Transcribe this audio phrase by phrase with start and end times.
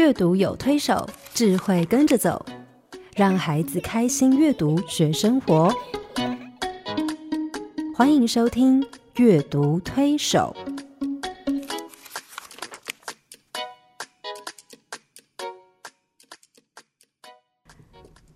[0.00, 2.46] 阅读有推手，智慧跟着走，
[3.14, 5.70] 让孩子开心阅读学生活。
[7.94, 8.80] 欢迎收听
[9.16, 10.56] 《阅读推手》。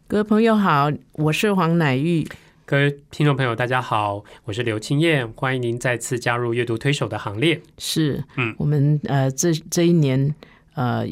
[0.07, 2.29] 各位朋友好，我是黄乃玉。
[2.67, 7.63] 各位听众朋友，大家好，我是刘青燕，欢迎您再次加入阅读推手的行列。
[7.79, 10.35] 是，嗯我们呃这这一年
[10.75, 11.07] 呃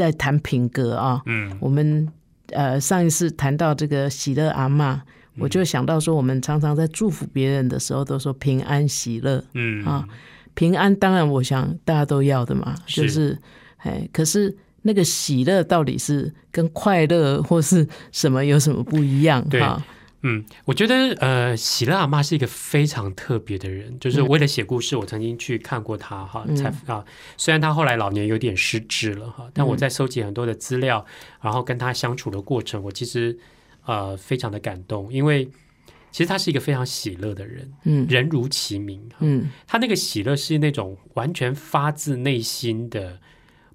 [0.00, 1.56] 在谈品格啊，嗯。
[1.60, 2.08] 我们
[2.52, 4.94] 呃上一次谈到这个喜乐阿妈，
[5.34, 5.42] 嗯。
[5.42, 9.84] 我就想到说，我们常常在祝福别人的时候都说平安喜乐，嗯。
[9.84, 10.06] 啊
[10.54, 13.02] 平安当然我想大家都要的嘛，是。
[13.02, 13.38] 就是
[13.78, 19.60] 哎，可是那个喜乐到底是跟快乐或是什么有什么不一样对。
[19.60, 19.82] 哈？
[20.22, 26.54] 嗯，我觉得呃，喜乐阿妈是一个非常特别的人，就是为了写故事，我曾经去看过他哈，嗯。
[26.54, 27.04] 才啊，
[27.36, 31.04] 虽然他后来老年有点失智了哈，但我在收集很多的资料，
[31.40, 33.38] 然后跟他相处的过程，我其实
[33.86, 35.48] 呃非常的感动，因为
[36.10, 38.06] 其实他是一个非常喜乐的人，嗯。
[38.08, 39.48] 人如其名，嗯。
[39.66, 43.18] 他那个喜乐是那种完全发自内心的，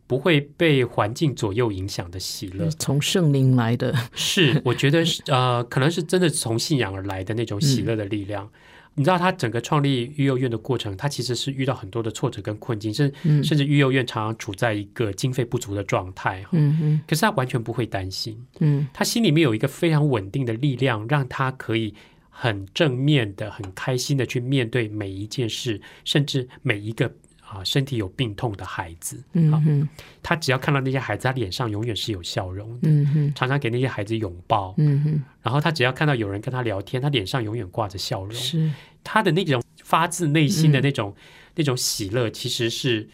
[0.08, 2.70] 不会被环境左右影响的喜乐。
[2.72, 8.50] 从圣灵来的，是，我觉得是呃，可能是真的从信仰而来的那种喜乐的力量。
[8.98, 16.46] 你知道，他整个创立育幼院的过程，他其实是遇到很多的挫折跟困境，甚嗯甚至育幼院常常处在一个经费不足的状态。
[16.54, 21.94] 嗯嗯可是他完全不会担心，嗯他心里面有一个非常稳定的力量，让他可以
[22.30, 27.14] 很正面的、很开心的去面对每一件事，甚至每一个
[27.56, 29.18] 啊身体有病痛的孩子。
[29.18, 29.90] 好嗯嗯
[30.22, 34.74] 他只要看到那些孩子，他脸上永远是有笑容的，嗯嗯常常给那些孩子拥抱。
[34.78, 38.34] 嗯嗯，然后他只要看到有人跟他聊天，他脸上永远挂着笑容。
[38.34, 38.72] 是
[39.04, 41.16] 他的那种发自内心的嗯那种、
[41.56, 43.08] 那种喜乐，其实是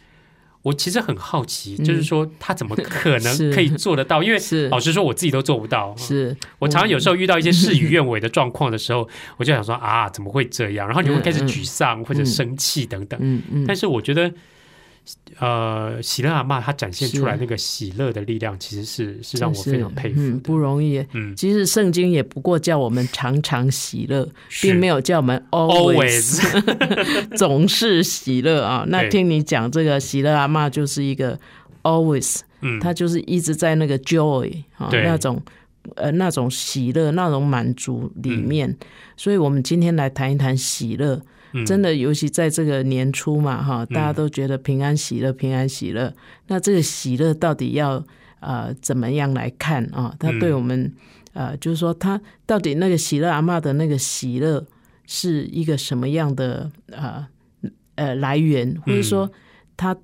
[0.64, 4.22] 我其实很好奇，嗯就是说他怎么 可能可以做得到？
[4.22, 4.38] 因为
[4.70, 5.96] 老实说，我自己都做不到。
[5.98, 9.08] 是，我常常有时候遇到一些事与 愿违的状况的时候，
[9.38, 10.88] 我就想说啊，怎么会这样？
[10.88, 13.20] 然后你会开始沮丧或者生气等等。
[13.22, 14.32] 嗯嗯，但是我觉得，
[15.40, 20.38] 呃，喜乐阿嬷她展现出来那个喜乐的力量，其实是是让我真非常佩服。
[20.40, 21.04] 不容易。
[21.14, 26.42] 嗯其实圣经也不过叫我们常常喜乐，是并没有叫我们 always
[27.38, 28.84] 总是喜乐啊。
[28.88, 31.40] 那对听你讲这个喜乐阿嬷就是一个
[31.84, 35.42] always，嗯，她就是一直在那个 joy 啊那种
[35.96, 38.76] 呃那种喜乐那种满足里面。
[39.18, 41.22] 所以我们今天来谈一谈喜乐。
[41.54, 46.14] 嗯真的，尤其在这个年初嘛，哈，大家都觉得平安喜乐，平安喜乐。
[46.48, 48.04] 那这个喜乐到底要
[48.40, 50.16] 呃怎么样来看啊？
[50.20, 50.94] 他对我们、
[51.34, 54.66] 呃，就是说，他到底那个喜乐阿妈的那个喜乐
[55.06, 57.26] 是一个什么样的呃
[57.96, 59.30] 呃来源，或者说
[59.76, 59.96] 他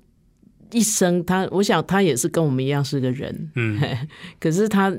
[0.70, 3.80] 一生他，我想他也是跟我们一样是个人，嗯
[4.38, 4.92] 可是他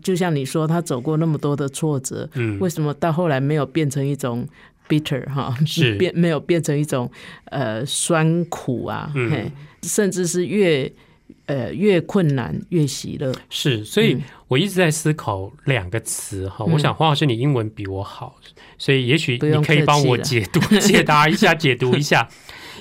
[0.00, 4.46] 就像你说，他走过那么多的挫折，嗯为什么到后来没有变成一种
[4.88, 5.56] bitter 哈？
[5.66, 7.10] 是 变没有变成一种
[7.46, 10.90] 呃酸苦啊，嗯嘿，甚至是越
[11.46, 13.32] 呃越困难越喜乐。
[13.50, 16.64] 是，所以嗯我一直在思考两个词哈。
[16.66, 18.36] 嗯我想黄老师你英文比我好，
[18.78, 22.28] 所以也许你可以帮我解读、解答一下、 解读一下，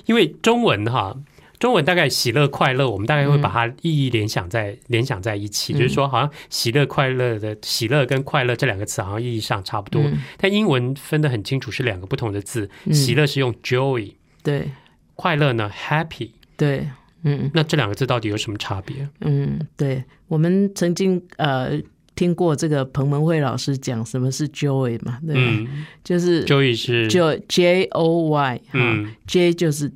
[0.05, 1.15] 因为中文哈。
[1.59, 10.19] 中文大概喜乐快乐，我们大概会把它意义联想在、联想在一起，嗯就是说好像喜乐快乐的喜乐跟快乐这两个词好像意义上差不多，嗯。
[10.37, 12.93] 但英文分得很清楚是两个不同的字，嗯。
[12.93, 14.13] 喜乐是用 joy，
[14.43, 14.69] 对。
[15.15, 16.87] 快乐呢 happy，对，
[17.23, 17.49] 嗯。
[17.55, 19.09] 那这两个字到底有什么差别？
[19.21, 21.71] 嗯，对，我们曾经呃
[22.13, 25.41] 听过这个彭文慧老师讲什么是 joy 嘛，对吧？
[25.41, 25.85] 嗯。
[26.03, 29.15] 就是，joy 是 joy J O Y 哈、嗯。
[29.25, 29.89] J 就是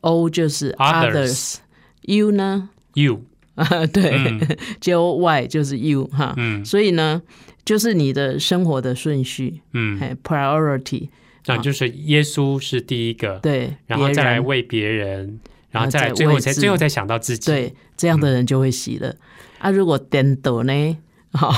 [0.00, 1.56] Jesus，O 就是 Others
[2.02, 3.22] others，U 呢？you，
[3.54, 4.40] 啊， 对、嗯
[4.80, 7.22] j O Y 就是 you 哈，嗯所以呢，
[7.64, 11.08] 就是你的生活的顺序，嗯，哎，priority，
[11.46, 17.50] 那就是耶稣是第一个，对，然后再来为别人，然然后后再最后才最后才想到自己。
[17.50, 19.14] 对这样的人就会喜乐、
[19.58, 19.70] 啊。
[19.70, 20.96] 如果颠倒呢，
[21.32, 21.52] 好，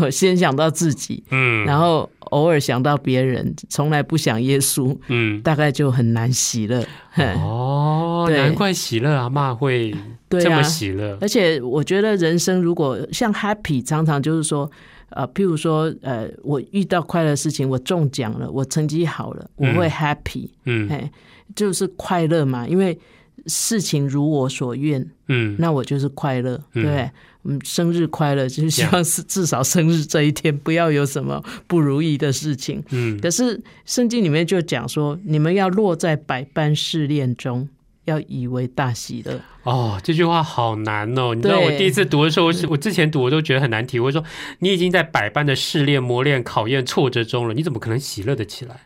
[0.00, 6.84] 我先想到自己，嗯，然后偶尔想到别人，从来不想耶稣，嗯，大概就很难喜乐。
[7.10, 9.94] 嘿哦，对难怪喜乐阿妈会
[10.28, 11.16] 这么，喜乐。
[11.20, 14.70] 而且我觉得人生如果像 happy，常常就是说，
[15.08, 21.10] 呃，譬如说，呃，我遇到快乐事情，我中奖了，我成绩好了，我会 happy，嗯哎、
[21.56, 22.98] 就是快乐嘛，因为
[23.46, 27.10] 事情如我所愿，嗯那我就是快乐，嗯对不对？
[27.44, 32.82] 嗯，生日快乐，就是希望是至少生日这一天不要有什么不如意的事情。
[32.90, 37.68] 嗯可是圣经里面就讲说，你们要落在百般试炼中，
[38.06, 39.40] 要以为大喜乐。
[39.64, 41.34] 哦，这句话好难哦！
[41.34, 44.22] 你知道我第一次读的时候，我我之前读我都觉得很难体会，说
[44.58, 48.80] 你已经在百般的试炼、磨练、考验、挫折中了，你怎么可能喜乐的起来？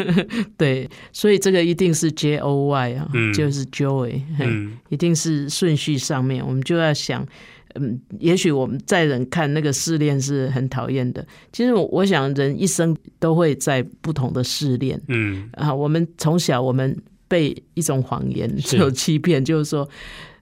[0.56, 7.26] 对，所以这个一定是 J O Y 啊，嗯就是 joy，、嗯一定是顺序上面，我们就要想。
[7.74, 15.00] 嗯，也许我们在人看那个试炼是很讨厌的，其实我我想人一生都会在不同的试炼。
[15.08, 15.48] 嗯。
[15.54, 15.74] 啊。
[15.74, 18.78] 我们从小我们被一种谎言是。
[18.78, 19.88] 所欺骗，就是说，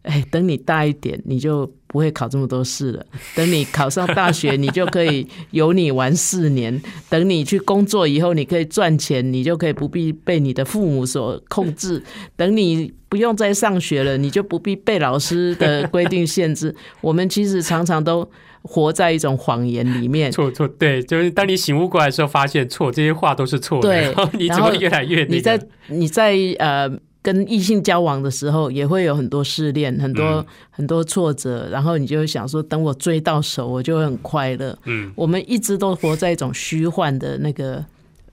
[0.02, 3.06] 哎，等你大一点，你就不会考这么多试了。
[3.36, 6.82] 等你考上大学，你就可以有你玩四年。
[7.08, 12.02] 等你去工作以后，你可以赚钱，你就可以不必被你的父母所控制。
[12.36, 16.74] 等你不用再上学了，你就不必被老师的规定限制。
[17.00, 18.28] 我们其实常常都
[18.62, 20.30] 活在一种谎言里面。
[20.32, 26.90] 错错，对，就是当你醒悟过来的时候，发现错，这些话都是错的，对 然后你怎然后么越来越、那个你在你在呃
[27.22, 34.76] 跟异性交往的时候，也会有很多试炼，很多、嗯很多挫折，然后你就会想说，等我追到手，我就会很快乐。
[34.86, 37.84] 嗯我们一直都活在一种虚幻的那个，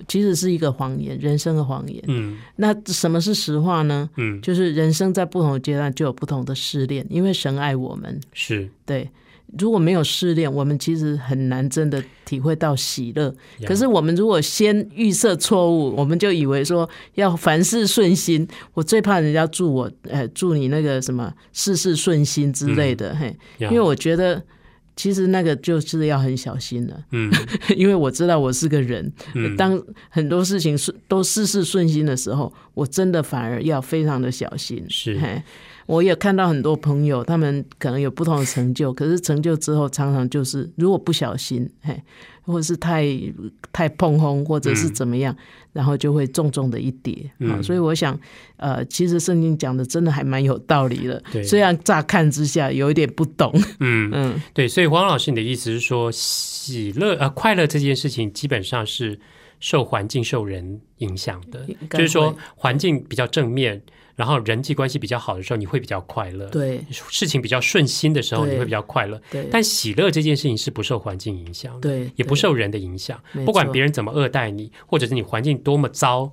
[0.08, 2.04] 其实是一个谎言，人生的谎言。
[2.08, 4.10] 嗯那什么是实话呢？
[4.16, 8.20] 嗯就是人生在不同的阶段就有不同的试炼，因为神爱我们。
[8.34, 9.08] 是，对，
[9.58, 13.34] 如果没有试炼，我们其实很难真的体会到喜乐。
[13.60, 18.48] 呀可是我们如果先预设错误，我们就以为说要凡事顺心。
[18.74, 24.44] 我最怕人家祝我，呃，祝你那个什么事事顺心之类的，嘿，呀因为我觉得。
[24.96, 27.32] 其实那个就是要很小心了，嗯
[27.78, 34.86] 因为我知道我是个人，嗯当很多事情顺都事事顺心的时候，我真的反而要非常的小心。
[34.90, 35.42] 是嘿，
[35.90, 42.00] 我也看到很多朋友，他们可能有不同的成就，可是成就之后常常就是如果不小心，嘿，
[42.44, 43.08] 或者是太
[43.74, 45.36] 太碰轰，或者是怎么样，
[45.74, 48.18] 然后就会重重的一跌啊、嗯所以我想，
[48.58, 54.12] 呃，其实圣经讲的真的还蛮有道理的对，虽然乍看之下有一点不懂，嗯。
[54.14, 59.20] 嗯，对，所以黄老师，你的意思是说，喜乐呃快乐这件事情基本上是
[59.60, 63.82] 受环境、受人影响的就是说会环境比较正面，
[64.20, 69.18] 然后人际关系比较好的时候，你会比较快乐；对事情比较顺心的时候，你会比较快乐。
[69.32, 73.18] 对，但喜乐这件事情是不受环境影响，对对也不受人的影响。
[73.46, 76.30] 不管错别人怎么恶待你，或者是你环境多么糟，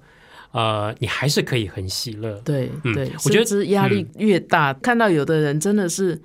[0.51, 2.41] 呃，你还是可以很喜乐。
[2.41, 6.21] 对嗯对，我觉得压力越大，看到有的人真的是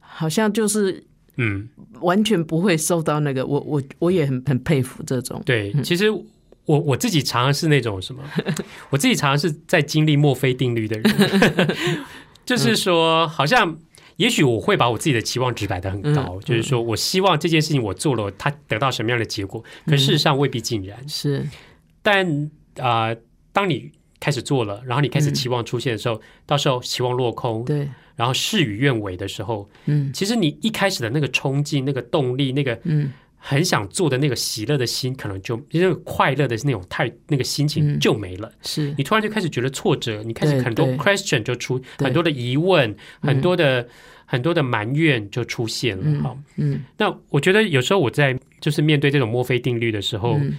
[0.00, 1.04] 好像就是
[1.36, 1.68] 嗯，
[2.00, 5.40] 完全不会受到那个，我我我也很很佩服这种。
[5.46, 6.06] 对，其实
[6.66, 8.22] 我我自己常常是那种什么，
[8.90, 11.76] 我自己常常是在经历墨菲定律的人，
[12.46, 13.78] 就是说，好像
[14.16, 21.08] 也许我会把我自己的期望值摆得很高，嗯就是说我希望这件事情我做了，它得到什么样的结果，可事实上未必尽然。
[21.08, 21.46] 是，
[22.02, 22.26] 但
[22.78, 23.16] 啊、呃
[23.52, 25.34] 当你开始做了，然后你开始嗯。
[25.34, 30.12] 期望出现的时候，到时候期望落空，对，然后事与愿违的时候，嗯。
[30.12, 33.12] 其实你一开始的那个冲劲、那个动力、那个嗯，
[33.46, 38.50] 很想做的那个喜乐的心，可能就那个快乐的那种太、那个心情嗯就没了。
[38.62, 43.86] 是，你突然就开始觉得挫折，你开始很多 question 就出，很多的疑问，嗯很多的、
[44.24, 46.02] 很多的埋怨就出现了。
[46.06, 50.56] 嗯好，嗯那我觉得有时候我在就是面对这种墨菲定律的时候，嗯，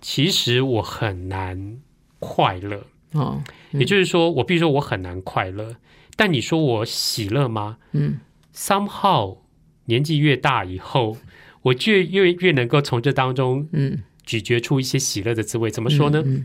[0.00, 1.76] 其实我很难
[2.18, 2.86] 快乐。
[3.12, 3.42] 哦，
[3.72, 5.76] 也就是说，我必须说我很难快乐。
[6.16, 8.20] 但你说我喜乐吗嗯
[8.54, 9.36] ？somehow
[9.84, 11.18] 年纪越大以后，
[11.62, 15.70] 我就越越能够从这当中嗯，咀嚼出一些喜乐的滋味。
[15.70, 16.22] 怎么说呢？
[16.24, 16.44] 嗯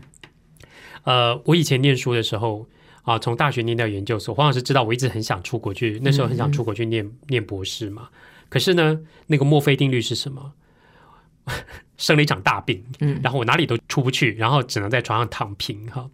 [1.04, 2.68] 呃，我以前念书的时候
[3.02, 8.08] 啊，从大学念到研究所，黄老师知道我一直很想出国去，那时候很想出国去念、念博士嘛。
[8.48, 10.52] 可是呢，那个墨菲定律是什么？
[11.96, 16.10] 生了一场大病，嗯然后我哪里都出不去，然后只能在床上躺平哈。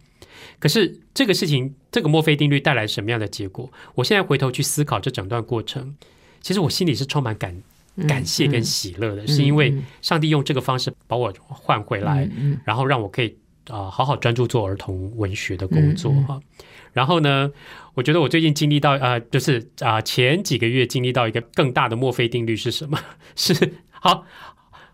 [0.59, 3.69] 可是这个事情，这个墨菲定律带来什么样的结果？
[3.95, 5.95] 我现在回头去思考这整段过程，
[6.41, 7.63] 其实我心里是充满感嗯
[8.07, 13.29] 感谢跟喜乐的，是因为上帝用这个方式把我换回来，嗯然后让我可以
[13.67, 16.39] 啊、呃好好专注做儿童文学的工作哈。
[16.91, 17.51] 然后呢，
[17.93, 22.97] 我觉得我最近经历到呃，就是啊、前几个月经历到一个更大的墨菲定律是什么？
[23.35, 23.53] 是
[23.91, 24.25] 好，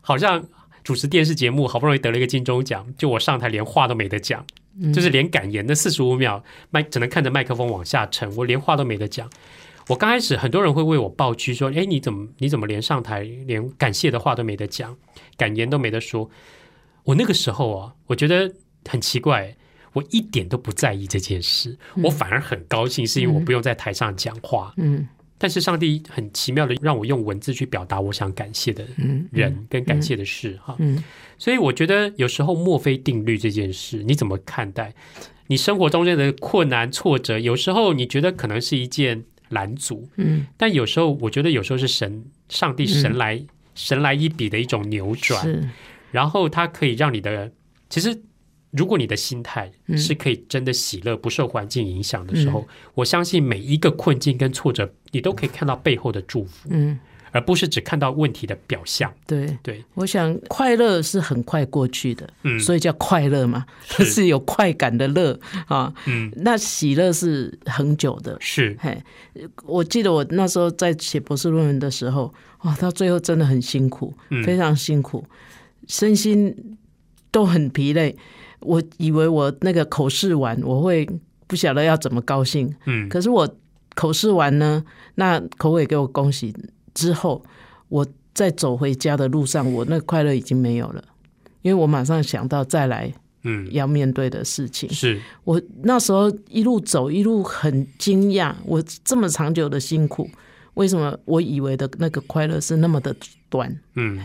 [0.02, 0.44] 好像
[0.84, 4.44] 主持电视节目好不容易得了一个金钟奖，就我上台连话都没得讲，
[4.80, 9.30] 嗯就是连感言的四十五秒麦只能看着麦克风往下沉，我连话都没得讲。
[9.88, 14.96] 我刚开始很多人会为我抱屈说：“哎，你怎么你怎么连上台连感谢的话都没得讲，
[15.38, 16.30] 感言都没得说？”
[17.04, 18.54] 我那个时候啊，我觉得
[18.88, 19.56] 很奇怪，
[19.94, 24.74] 我一点都不在意这件事，我反而很高兴，是因为我不用在台上讲话。
[24.78, 25.08] 嗯
[25.44, 30.76] 但是上帝很奇妙的让我用文字去表达我想感谢的嗯人跟感谢的事哈。
[30.78, 31.04] 嗯
[31.40, 34.94] 所以我觉得有时候墨菲定律这件事，你怎么看待？
[35.48, 43.42] 你生活中间的困难挫折，有时候你觉得可能是一件拦阻，嗯，但有时候我觉得有时候是神、上帝神来、
[43.76, 45.72] 神来一笔的一种扭转，
[46.12, 47.52] 然后它可以让你的
[47.90, 48.22] 其实。
[48.74, 56.98] 如果你的心态嗯是可以真的喜乐，不受环境影响的时候，我相信每一个困境跟挫折，你都可以看到背后的祝福，嗯，
[57.32, 59.12] 而不是只看到问题的表象。
[59.26, 59.58] 对。
[59.64, 65.94] 对，我想快乐是很快过去的，嗯所以叫快乐嘛，是是有快感的乐啊。
[66.06, 68.38] 嗯，那喜乐是恒久的。
[68.40, 69.02] 是，嘿，
[69.64, 72.34] 我记得我那时候在写博士论文的时候，
[72.64, 75.26] 哇，到最后真的很辛苦，嗯非常辛苦，
[75.88, 76.78] 身心
[77.32, 78.16] 都很疲累。
[78.60, 81.08] 我以为我那个口试完，我会
[81.48, 83.48] 不晓得要怎么高兴，嗯，可是我
[83.96, 84.84] 口试完呢，
[85.16, 86.54] 那口尾给我恭喜
[86.94, 87.44] 之后，
[87.90, 91.04] 我在走回家的路上，我那快乐已经没有了，
[91.62, 94.90] 因为我马上想到再来嗯，要面对的事情。
[94.90, 100.30] 是，我那时候一路走，一路很惊讶，我这么长久的辛苦，
[100.76, 103.16] 为什么我以为的那个快乐是那么的
[103.50, 103.76] 短？
[103.96, 104.20] 嗯，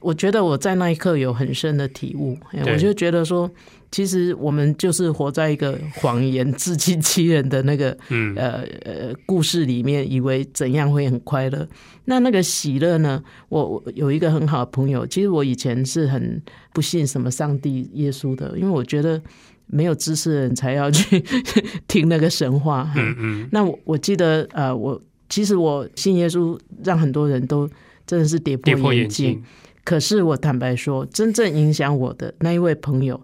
[0.00, 3.50] 我觉得我在那一刻有很深的体悟，我就觉得说，
[3.90, 11.66] 其实我们就是活在一个谎言、自欺欺人的那个嗯，呃呃故事里面，以为怎样会很快乐。
[12.04, 13.20] 那那个喜乐呢？
[13.48, 16.40] 我我有一个很好的朋友，其实我以前是很
[16.72, 19.20] 不信什么上帝、耶稣的，因为我觉得
[19.66, 21.24] 没有知识的人才要去
[21.88, 22.92] 听那个神话。
[22.94, 27.68] 嗯嗯，那我我记得呃，我其实我信耶稣，让很多人都
[28.06, 29.42] 真的是跌跌破眼眼镜。
[29.86, 33.18] 镜，可是我坦白说，真正影响我的那一位朋友，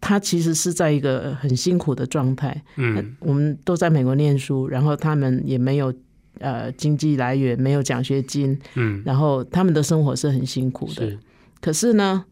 [0.00, 2.62] 他其实是在一个很辛苦的状态。
[2.76, 5.94] 嗯我们都在美国念书，然后他们也没有
[6.40, 11.08] 呃经济来源，没有奖学金，嗯，然后他们的生活是很辛苦的。
[11.08, 11.18] 是，
[11.60, 12.24] 可是呢，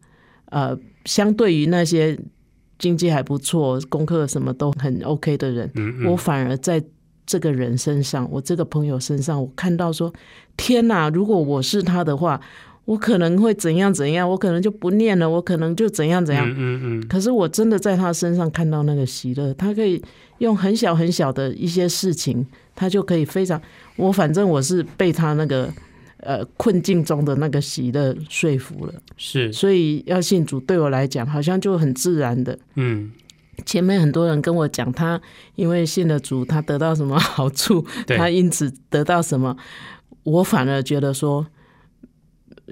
[0.45, 2.19] 呃，相对于那些
[2.77, 6.83] 经济还不错、功课什么都很 OK 的人，嗯嗯，我反而在
[7.25, 10.11] 这个人身上，我这个朋友身上，我看到说，
[10.57, 11.07] 天哪！
[11.09, 12.41] 如果我是他的话，
[12.85, 16.49] 我可能会怎样怎样，我可能就不念了，我可能就怎样怎样。
[16.49, 20.01] 嗯嗯嗯，可是我真的在他身上看到那个喜乐，他可以
[20.39, 22.45] 用很小很小的一些事情，
[22.75, 23.61] 他就可以非常。
[23.95, 25.71] 我反正我是被他那个
[26.17, 32.57] 呃困境中的那个喜乐说服了，是，所以要信主对我来讲好像就很自然的。
[32.75, 33.11] 嗯，
[33.65, 35.21] 前面很多人跟我讲，他
[35.55, 39.55] 因为信了主，他得到什么好处，他因此得到什么，
[40.23, 41.45] 我反而觉得说，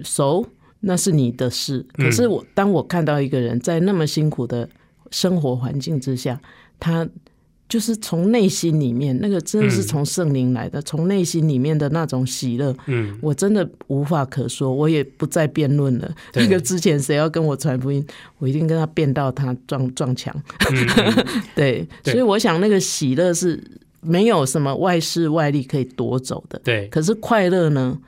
[0.04, 0.46] 熟
[0.82, 1.86] 那是你的事。
[1.98, 4.70] 嗯可是我当我看到一个人在那么辛苦的
[5.12, 6.40] 生活环境之下，
[6.80, 7.08] 他
[7.68, 16.12] 就是从内心里面，那个真的是嗯从圣灵来的，从内心里面的那种喜乐，嗯，我真的无话可说，我也不再辩论了。
[16.34, 18.04] 对那个之前谁要跟我传福音，
[18.40, 20.36] 我一定跟他辩到他撞撞墙。
[21.54, 23.64] 对所以我想那个喜乐是
[24.02, 26.60] 没有什么外事外力可以夺走的。
[26.64, 28.00] 对，可是快乐呢，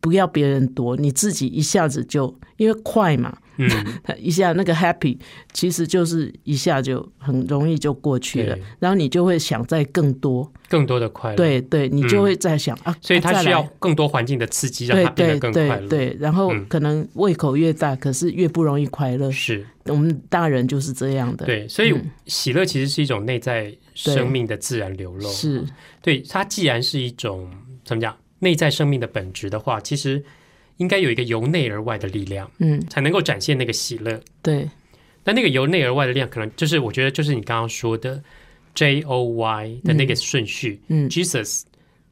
[0.00, 3.68] 不要别人多，你自己一下子就因为快嘛，嗯，
[4.18, 5.18] 一下那个 happy
[5.52, 10.50] 其实就是一下就很容易就过去了，然后你就会想再更多。
[10.68, 15.88] 更多的快乐，，对对，你就会在想、啊，所以他需要更多环境的刺激，让对他变得更快乐。
[15.88, 16.66] 对对，然后嗯。
[16.68, 19.30] 可能胃口越大，可是越不容易快乐。
[19.30, 22.10] 是，我们大人就是这样的，对，所以嗯。
[22.26, 25.26] 喜乐其实是一种内在生命的自然流露。
[25.30, 25.64] 是，
[26.02, 27.50] 对，它既然是一种
[27.82, 30.24] 怎么讲内在生命的本质的话，其实
[30.76, 34.20] 应该有一个由内而外的力量，嗯，才能够展现那个喜乐。
[34.42, 34.68] 对，
[35.24, 38.22] 那那个由内而外的力量，可能就是我觉得就是你刚刚说的
[38.74, 41.66] J O Y 的那个顺序、嗯，j e s u s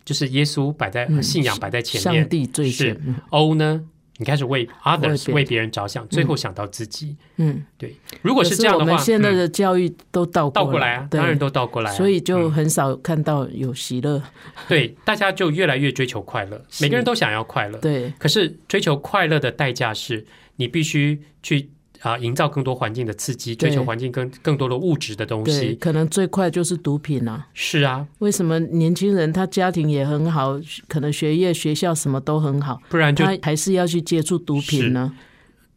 [0.04, 3.84] 就是耶稣摆在、嗯信仰摆在前上面帝最是 O 呢，
[4.18, 7.14] 你开始为 others 为别人着想，最后想到自己。
[7.36, 14.22] 嗯，对，如果是这样的话，我们现在嗯的教育都倒倒过来啊，当然都倒过来、啊，所以就嗯很少看到有喜乐。
[14.68, 17.78] 对大家就越来越追求快乐，每个人都想要快乐。
[17.78, 20.24] 对，可是追求快乐的代价是
[20.56, 21.68] 你必须去
[22.00, 25.74] 啊、营造更多环境的刺激，追求环境更更多的物质的东，西。
[25.76, 27.46] 可能最快就是毒品啊。
[27.54, 35.14] 是啊，为什么年轻人他家庭也很好，可能学业、学校什么都很好，不然就他还是要去接触毒品呢？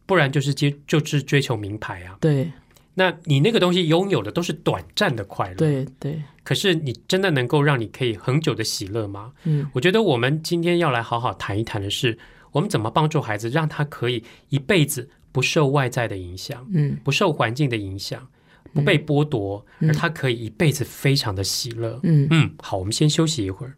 [0.06, 2.16] 不然就是接就是追求名牌啊。
[2.20, 2.50] 对
[2.94, 5.54] 那你那个东西拥有的都是短暂的快乐，。
[5.54, 9.32] 对对，可是你真的能够让你可以很久的喜乐吗？
[9.44, 12.18] 嗯，我觉得我们今天要来好好谈一谈的是，
[12.50, 18.26] 我们怎么帮助孩子，让他可以一辈子不受外在的影响，嗯，不受环境的影响，
[18.72, 22.00] 不被剥夺，嗯而他可以一辈子非常的喜乐。
[22.02, 23.74] 嗯嗯，好，我们先休息一会儿。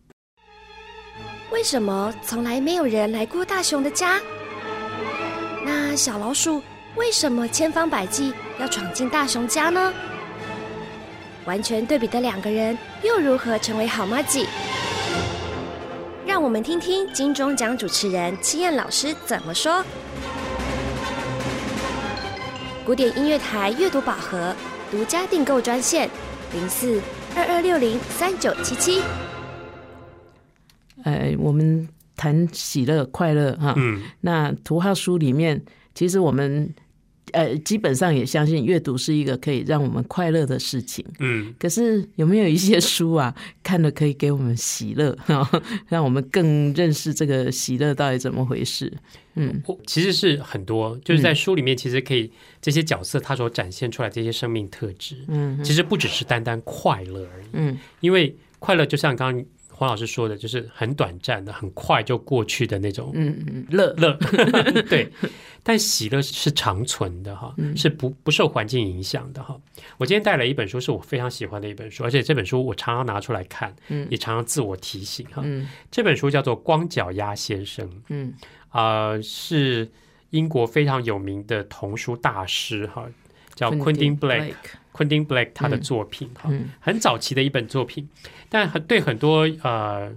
[1.50, 4.20] 为什么从来没有人来过大熊的家？
[5.64, 6.62] 那小老鼠
[6.96, 9.92] 为什么千方百计要闯进大熊家呢？
[11.44, 14.46] 完全对比的两个人又如何成为好妈鸡？
[16.24, 19.84] 让我们听听金钟奖主持人戚燕老师怎么说。
[22.84, 24.52] 古典音乐台阅读宝盒
[24.90, 26.10] 独家订购专线：
[26.52, 27.00] 零四
[27.36, 29.00] 二二六零三九七七。
[31.04, 33.72] 呃，我们谈喜乐、快乐哈。
[33.76, 35.62] 嗯那图画书里面，
[35.94, 36.74] 其实我们
[37.30, 41.04] 呃基本上也相信阅读是一个可以让我们快乐的事情。
[41.20, 45.16] 嗯，可是有没有一些书啊，看了可以给我们喜乐，
[45.88, 48.92] 让我们更认识这个喜乐到底怎么回事？
[49.34, 49.62] 嗯。
[49.66, 57.78] 我其实是很多，就是在书里面，其实可以这些角色他所展现出来这些生命特质，嗯其实不只是单单快乐而已，嗯。
[58.00, 63.92] 因为快乐就像刚刚黄老师说的，就是很短暂的、很快就过去的那种嗯嗯，乐。
[63.94, 64.12] 乐，
[64.88, 65.10] 对。
[65.64, 67.76] 但喜乐是长存的哈，嗯。
[67.76, 69.58] 是不不受环境影响的哈。
[69.96, 74.06] 我今天带来一本书，是我非常喜欢的一本书，而且这本书我常常拿出来看，嗯。
[74.10, 75.42] 也常常自我提醒哈。
[75.44, 75.68] 嗯。
[75.90, 78.34] 这本书叫做《光脚丫先生》，嗯。
[78.68, 79.90] 啊，是
[80.30, 83.06] 英国非常有名的童书大师哈，
[83.54, 84.54] 叫 Quentin Blake。
[84.92, 86.68] Quentin Blake 他的作品哈，嗯。
[86.80, 88.06] 很早期的一本作品，
[88.52, 90.12] 但很对很多呃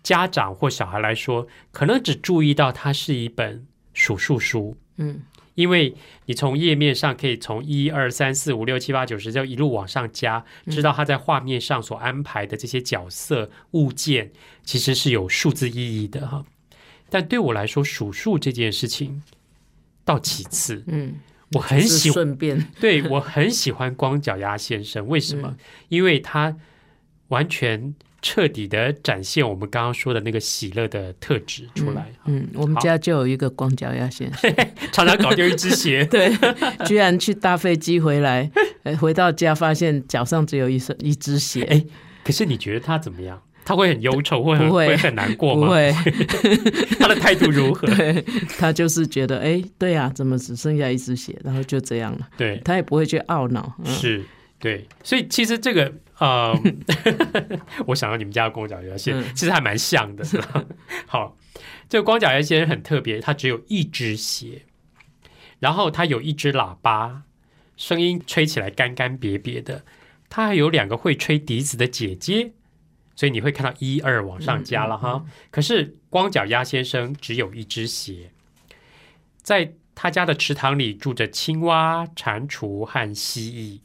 [0.00, 5.20] 家长或小孩来说，可能只注意到它是一本数数书，嗯
[5.56, 5.94] 因为
[6.26, 14.30] 你从页面上可以从一二三四五六七八九十就一路往上加，知道他在画面上所安排的这些角色物件
[14.64, 16.44] 其实是有数字意义的哈。
[17.10, 19.22] 但对我来说，数数这件事情
[20.04, 21.16] 到其次，嗯，
[21.52, 25.56] 我很喜欢，顺便对我很喜欢光脚丫先生，为什么？
[25.88, 26.56] 因为他
[27.30, 34.54] 完全彻底的展现我们刚刚说的那个喜乐的特质出来，嗯，我们家就有一个光脚丫先生，
[34.92, 36.04] 常常搞丢一只鞋。
[36.12, 36.30] 对，
[36.84, 38.50] 居然去搭飞机回来，
[38.84, 41.82] 呃回到家发现脚上只有一双一只鞋，哎
[42.22, 43.42] 可是你觉得他怎么样？
[43.64, 45.68] 他会很忧愁，会会很难过吗？
[45.68, 45.94] 不会，
[46.98, 47.86] 他的态度如何？
[47.94, 48.24] 对
[48.58, 53.94] 他就是觉得，哎，对啊，怎么只剩下一只鞋，然后就这样了，对，他也不会去懊恼，嗯。
[53.94, 54.24] 是，
[54.58, 56.54] 对，所以其实这个呃，
[57.86, 60.24] 我想到你们家的光脚丫先嗯其实还蛮像的。
[61.08, 61.36] 好，
[61.88, 64.66] 这个光脚丫先生很特别，它只有一只鞋，
[65.60, 67.22] 然后它有一只喇叭，
[67.76, 69.84] 声音吹起来干干瘪瘪的。
[70.28, 72.52] 它还有两个会吹笛子的姐姐，
[73.16, 75.24] 所以你会看到一二往上加了哈。
[75.50, 78.30] 可是光脚丫先生只有一只鞋，
[79.42, 83.80] 在他家的池塘里住着青蛙、蟾蜍和蜥蜴。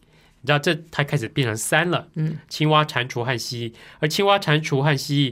[0.45, 5.31] 你知道这它开始变成三了，嗯，青蛙、蟾蜍和蜥蜴，而青蛙、蟾蜍和蜥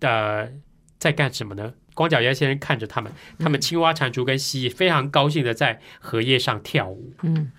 [0.00, 0.50] 蜴，呃，
[0.98, 1.74] 在干什么呢？
[1.92, 7.12] 光脚丫先生看着他们，他们青蛙、蟾蜍跟蜥蜴非常高兴的在荷叶上跳舞。
[7.20, 7.52] 嗯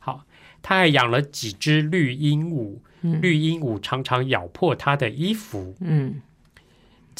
[0.00, 0.24] 好，
[0.60, 5.76] 他还养了几只绿鹦鹉，嗯绿鹦鹉常常咬破他的衣服。
[5.78, 6.20] 嗯，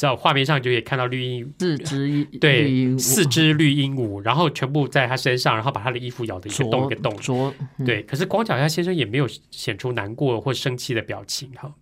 [0.01, 7.15] 在画面上就可以看到绿鹦四只一对四只绿鹦鹉，然后全部在他身上，然后把他的衣服咬得一个洞一个洞。
[7.17, 7.53] 啄，
[7.85, 11.75] 对，可是光脚丫先生也没有显出难过或生气的表情哈。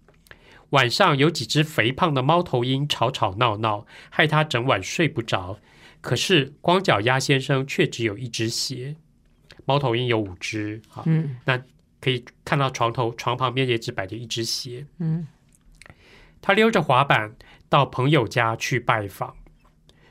[0.71, 5.57] 晚上有几只肥胖的猫头鹰吵吵闹闹，害他整晚睡不着。
[6.01, 8.97] 可是光脚丫先生却只有一只鞋，
[9.63, 11.37] 猫头鹰有五只，哈，嗯
[12.01, 14.85] 可以看到床头床旁边也只摆着一只鞋。
[14.97, 15.25] 嗯
[16.41, 17.33] 他溜着滑板
[17.69, 19.35] 到朋友家去拜访，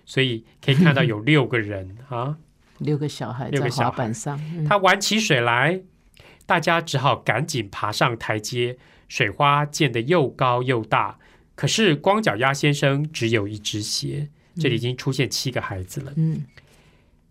[0.07, 2.39] 所以可以看到有六个人 啊。
[2.79, 5.83] 六个小孩在六个小孩滑板上，嗯他玩起水来，
[6.47, 8.79] 大家只好赶紧爬上台阶。
[9.09, 11.19] 水花溅得又高又大，
[11.55, 14.29] 可是光脚丫先生只有一只鞋。
[14.61, 16.13] 这里已经出现七个孩子了。
[16.17, 16.45] 嗯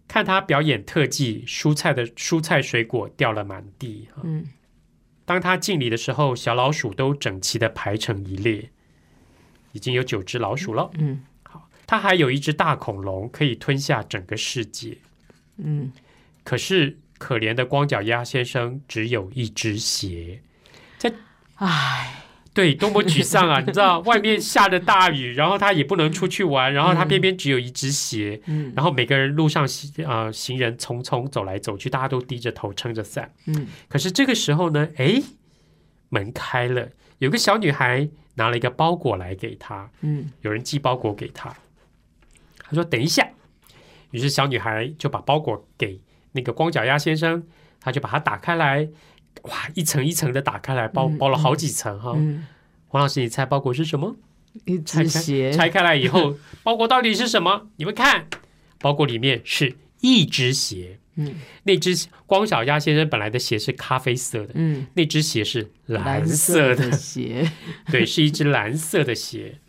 [0.07, 4.07] 看他表演特技，蔬菜的蔬菜水果掉了满地。
[4.23, 4.47] 嗯
[5.25, 8.71] 当他敬礼的时候，小老鼠都整齐的排成一列，
[9.71, 10.89] 已经有九只老鼠了。
[10.97, 14.97] 嗯好，它还有一只大恐龙，可以吞下整个世界。
[15.58, 15.91] 嗯
[16.43, 20.41] 可是可怜的光脚鸭先生只有一只鞋。
[21.56, 23.60] 唉，对，多么沮丧啊！
[23.60, 33.34] 你知道，外面下着大雨，然后他也不能出去玩， 然后他偏偏只有一只鞋，嗯然后每个人路上行呃行人匆匆走来走去，大家都低着头撑着伞。
[33.47, 35.23] 嗯可是这个时候呢，诶，
[36.10, 41.50] 门开了，有个小女孩拿了一个包裹来给他，嗯有人寄包裹给他。
[42.60, 43.28] 他说：“等一下。”
[44.12, 46.00] 于是小女孩就把包裹给
[46.32, 47.43] 那个光脚丫先生，
[47.80, 48.88] 他就把它打开来，
[49.43, 52.13] 哇，一层一层的打开来，包嗯包了好几层哈。
[52.15, 52.47] 嗯，
[52.88, 54.15] 黄老师，你猜包裹是什么？
[54.65, 57.67] 一拆开只鞋，拆开来以后， 包裹到底是什么？
[57.76, 58.28] 你们看，
[58.80, 67.51] 包裹里面是一只鞋，嗯那只光小鸭先生本来的鞋是咖啡色的，嗯，那只鞋是蓝蓝色的，鞋，
[67.91, 69.60] 对，是一只蓝色的鞋。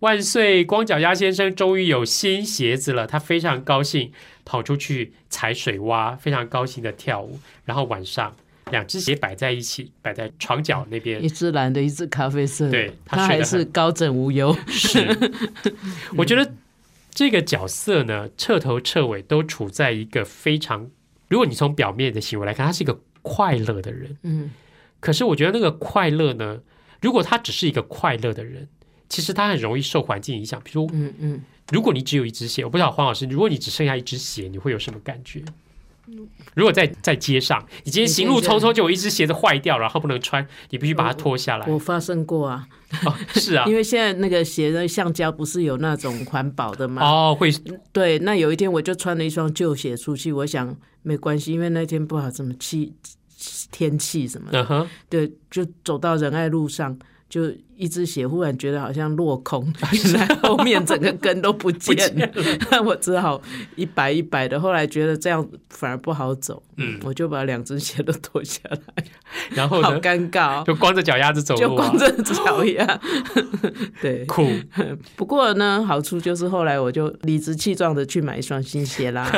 [0.00, 0.64] 万岁！
[0.64, 4.10] 光脚鸭先生终于有新鞋子了，他非常高兴，
[4.44, 7.38] 跑出去踩水洼，非常高兴的跳舞。
[7.66, 8.34] 然后晚上，
[8.72, 11.28] 两只鞋摆在一起，摆在床角那边一。
[11.28, 14.52] 只蓝的，一只咖啡色，对他他还是高枕无忧。
[14.66, 15.16] 是，
[16.18, 16.52] 我觉得
[17.14, 20.90] 这个角色呢，彻头彻尾都处在一个非常，
[21.28, 24.16] 如果你从表面的行为来看，他是一个快乐的人。
[24.22, 24.50] 嗯
[24.98, 26.60] 可是我觉得那个快乐呢，
[27.00, 28.68] 如果他只是一个快乐的人，
[29.08, 30.60] 其实他很容易受环境影响。
[30.64, 31.40] 比如，嗯嗯，
[31.72, 35.42] 如果你只有一只鞋，我不知道黄老师，如果你只剩下一只鞋，你会有什么感觉？
[36.54, 41.66] 如果在在街上，你今天行路匆匆，就有一只鞋子坏掉，然后不能穿，你必须把它脱下来。
[41.66, 42.66] 我发生过啊，
[43.04, 43.64] 哦，是啊。
[43.70, 47.02] 因，为现在那个鞋的橡胶不是有那种环保的吗？
[47.02, 47.50] 哦，会
[47.92, 52.92] 对，那有一天我就穿了一双旧鞋出去，我想没关系，因为那天不好怎么气
[53.70, 62.30] 天气什么的，对，就走到仁爱路上，就一只鞋忽然觉得好像落空， 原来后面整个跟都不见了，
[62.70, 63.42] 那 我只好
[63.74, 64.60] 一摆一摆的。
[64.60, 67.00] 后来觉得这样反而不好走，嗯。
[67.02, 69.04] 我就把两只鞋都脱下来，
[69.50, 71.88] 然后好，尴尬、哦，就光着脚丫子走就路、啊。
[71.88, 73.00] 光，着脚丫。
[74.00, 74.46] 对，酷。
[75.16, 79.28] 不过呢，好处就是后来我就理直气壮的去买一双新鞋啦，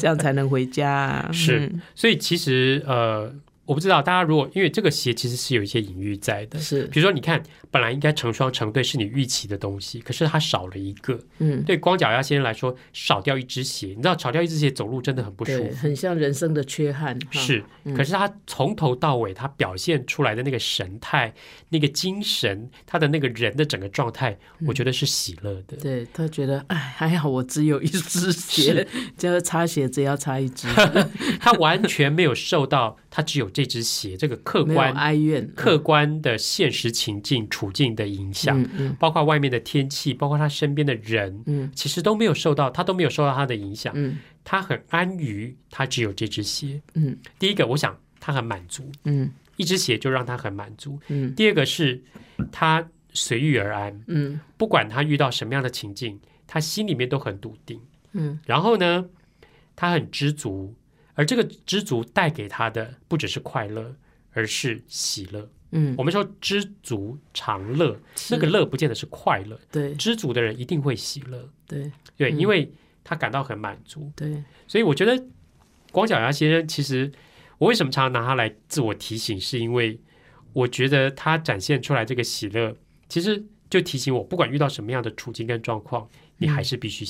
[0.00, 1.30] 这样才能回家、啊。
[1.32, 1.60] 是。
[1.60, 1.80] 嗯。
[1.94, 3.32] 所以其实呃，
[3.66, 11.18] 我不知道大家如果因为这个鞋其实是有一些隐喻在的，是，比如说你看，本来应该成双成对是你预期的东西，可是它少了一个。
[11.38, 15.76] 嗯，对光脚丫先生来说，少掉一只鞋，你知道少掉一只鞋走路真的很不舒对，服。
[15.76, 17.18] 很像人生的缺憾。
[17.30, 21.34] 是，嗯可是他从头到尾，他表现出来的那个神态、
[21.70, 25.76] 那个精神，他的那个人的整个状态，我觉得是喜乐的。
[25.78, 28.86] 对他觉得，哎，还好我只有一只 鞋，
[29.18, 30.68] 就是擦鞋只要擦一只，
[31.40, 35.50] 他完全没有受到他只有这只鞋这个客观哀怨。
[35.56, 38.62] 客观的现实情境处境的影响，
[38.98, 43.94] 包括外面的天气，包括他身边的人，嗯其实都没有受到，他都没有受到他的影响。
[43.96, 46.82] 嗯他很安于他只有这只鞋。
[46.92, 51.00] 嗯第一个，我想他很满足，嗯一只鞋就让他很满足。
[51.08, 52.02] 嗯第二个是
[52.52, 57.80] 他随遇而安，嗯不管他遇到什么样的情境，他心里面都很笃定。
[58.12, 59.06] 嗯然后呢，
[59.74, 60.74] 他很知足，
[61.16, 63.96] 而这个知足带给他的不只是快乐，
[64.32, 65.50] 而是喜乐。
[65.72, 72.70] 嗯，我们说知足常乐，是那个乐不见得是快乐，对知足的人一定会喜乐，对对，嗯因为
[73.02, 74.12] 他感到很满足。
[74.14, 75.20] 对，所以我觉得
[75.90, 77.10] 光脚丫先生，其实
[77.58, 79.98] 我为什么常常拿他来自我提醒，是因为
[80.52, 82.76] 我觉得他展现出来这个喜乐，
[83.08, 87.04] 其实就提醒我，不管遇到什么样的处境跟状况，你还是必须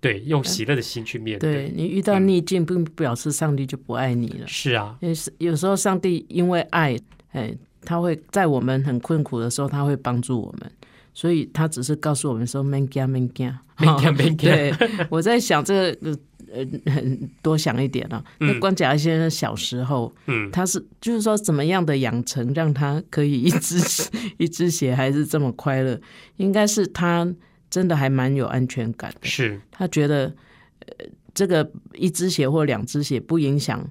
[0.00, 1.52] 对用喜乐的心去面对。
[1.52, 4.46] 对你遇到逆境，并不表示上帝就不爱你了。
[4.46, 6.96] 是啊，因为有时候上帝因为爱，
[7.32, 10.70] 哎，他会在我们很困苦的时候，他会帮助我们，
[11.12, 13.52] 所以他只是告诉我们说 “man 惊 man 惊”。
[13.80, 14.74] 没看没看，对，
[15.08, 16.18] 我在想这个
[16.52, 18.20] 呃，很多想一点啊。
[18.38, 23.78] 那嗯关甲先生小时候，嗯，他是就是说怎么样的养成，让他可以一只
[24.38, 26.00] 一只鞋还是这么快乐？
[26.38, 27.32] 应该是他
[27.70, 29.26] 真的还蛮有安全感的。
[29.26, 29.60] 是。
[29.70, 30.34] 他觉得，
[30.86, 33.88] 呃，这个一只鞋或两只鞋不影响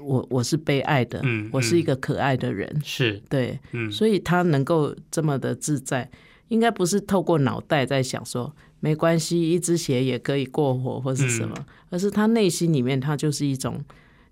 [0.00, 6.10] 我，我是被爱的，嗯我是一个可爱的人，是，对，嗯，所以他能够这么的自在，
[6.48, 11.64] 应该不是透过脑袋在想说没关系，一只鞋也可以过火或是什么，嗯。
[11.90, 13.80] 而是他内心里面他就是一种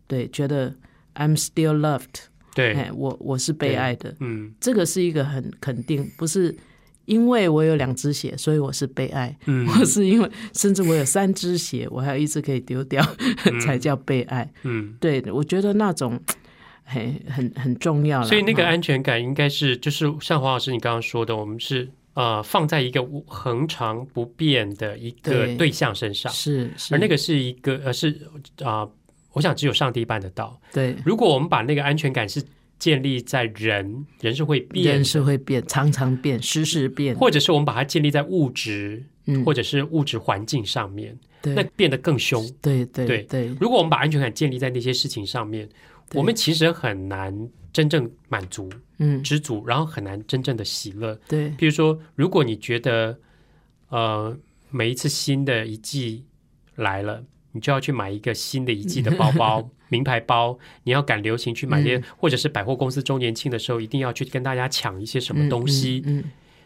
[0.08, 0.74] 对，觉得
[1.14, 2.24] I'm still loved，
[2.54, 4.52] 对，哎，我我是被爱的，嗯。
[4.58, 6.56] 这个是一个很肯定，不是
[7.10, 9.66] 因为我有两只鞋，所以我是被爱，嗯。
[9.66, 13.04] 我是因为甚至我有三只鞋，我还有一只可以丢掉，
[13.66, 14.48] 才叫被爱。
[14.62, 16.20] 嗯，对，我觉得那种
[16.84, 25.56] 很很很重要所以那个安全感应该是就是像黄老师你刚刚说的，我们是呃放在一个恒常不变的一个对。
[25.56, 28.20] 对象身上，是是，而那个是一个呃是
[28.62, 28.86] 啊、
[29.32, 30.60] 我想只有上帝办得到。
[30.72, 30.94] 对。
[31.04, 32.40] 如果我们把那个安全感是
[32.80, 42.42] 建立在人，人是会变人，是会变，常常变，时时变，或者是我们把它建立在物质嗯，或者是物质环境上面，那变得更凶。
[42.60, 43.22] 对对对。
[43.24, 43.46] 对。
[43.60, 45.68] 如果我们把安全感建立在那些事情上面，
[46.14, 49.22] 我们其实很难真正满足、嗯。
[49.22, 51.20] 知足，然后很难真正的喜乐。
[51.28, 51.50] 对。
[51.50, 53.18] 比如说，如果你觉得
[53.90, 54.36] 呃
[54.70, 56.24] 每一次新的一季
[56.76, 66.02] 来了，你就要去买一个新的一季的包包、 名牌包，你要赶流行去买些，嗯或者是百货公司周年庆的时候，一定要去跟大家抢一些什么东西。
[66.06, 66.24] 嗯嗯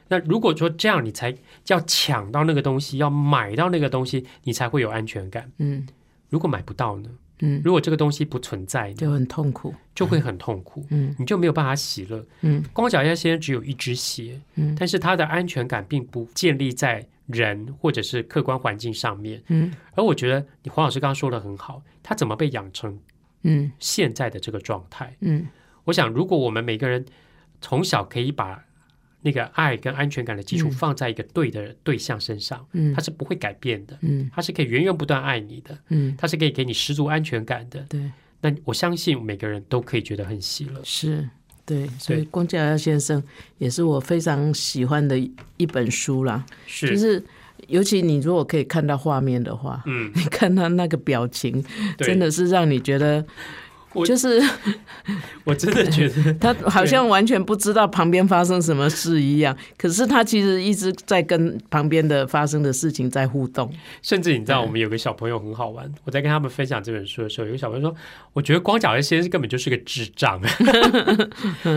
[0.09, 1.35] 那如果说这样，你才
[1.69, 5.51] 要抢到那个东西，要买到那个东西，你才会有安全感。
[5.59, 5.85] 嗯
[6.29, 7.09] 如果买不到呢？
[7.41, 9.75] 嗯，如果这个东西不存在呢，就很痛苦。
[9.95, 12.25] 就会很痛苦，嗯你就没有办法喜乐。
[12.43, 19.43] 嗯光脚丫先生只有一只鞋，嗯但是他的安全感并不建立在人或者是客观环境上面。
[19.49, 22.99] 嗯而我觉得你黄老师刚刚说的很好，他怎么被养成
[23.45, 25.17] 嗯现在的这个状态？
[25.21, 25.47] 嗯
[25.85, 27.05] 我想，如果我们每个人
[27.61, 28.65] 从小可以把
[29.23, 37.81] 那个爱跟安全感的基础嗯放在一个对的对象身上，嗯他是不会改变的，嗯他是可以源源不断爱你的，嗯，他是可以给你十足安全感的。
[37.89, 40.81] 对，那我相信每个人都可以觉得很喜乐。
[40.83, 41.29] 是。
[41.67, 43.23] 对，所以对光脚丫先生
[43.57, 45.19] 也是我非常喜欢的
[45.57, 46.45] 一本书啦。
[46.67, 47.25] 是，就是
[47.69, 51.65] 尤其你如果可以看到画面的话，嗯，你看他那个表情，
[51.99, 53.25] 真的是让你觉得
[53.93, 54.43] 我就是
[55.45, 63.73] 我真的觉得 他好像完全不知道旁边发生什么事一样，可是他其实一直在跟旁边的发生的事情在互动。
[64.03, 65.91] 甚至你知道，我们有个小朋友很好玩。
[66.05, 67.97] 我在跟他们分享这本书的时候，有个小朋友说
[68.35, 70.41] ：“我觉得光脚的先生根本就是个智障。”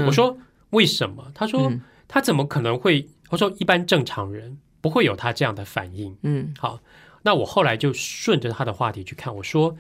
[0.08, 0.38] 我说
[0.72, 6.16] ：“为什么？”他说：“嗯他怎么可能会？”我说：“一般正常人不会有他这样的反应。
[6.22, 6.80] 嗯”好，
[7.24, 9.78] 那我后来就顺着他的话题去看，我说：“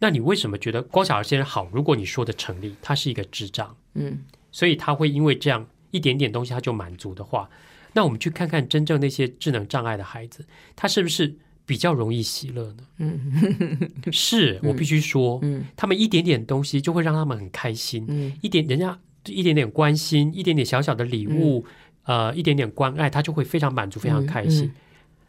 [0.00, 1.68] 那你为什么觉得光小儿先生好？
[1.72, 4.24] 如果你说的成立，他是一个智障，嗯。
[4.50, 7.48] 所以他会因为这样一点点东西他就满足的话，
[7.94, 10.44] 那我们去看看真正那些智能障碍的孩子，
[10.76, 12.84] 他是不是比较容易喜乐呢？
[12.98, 13.90] 嗯。
[14.12, 15.64] 是我必须说，嗯。
[15.76, 18.36] 他们一点点东西就会让他们很开心，嗯。
[18.42, 21.64] 一点人家一点点关心，一点点小小的礼物，
[22.04, 24.66] 呃，一点点关爱，他就会非常满足，非常开心。
[24.66, 24.74] 嗯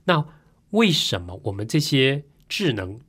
[0.05, 0.25] 那
[0.71, 2.99] 为什么我们这些智能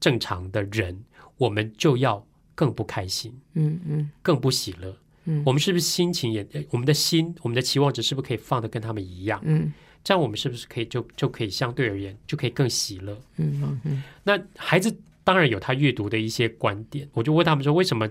[0.00, 1.04] 正常的人，
[1.36, 4.96] 我们就要更不开心，嗯嗯更不喜乐？
[5.26, 9.40] 嗯我们是不是心情也，呃我们的心，我们的期望值是不是可以放的跟他们一样？
[9.44, 13.16] 嗯这样我们是不是可以就就可以相对而言就可以更喜乐？
[13.36, 18.08] 嗯嗯那孩子当然有他阅读的一些观点，我就问他们说，为什么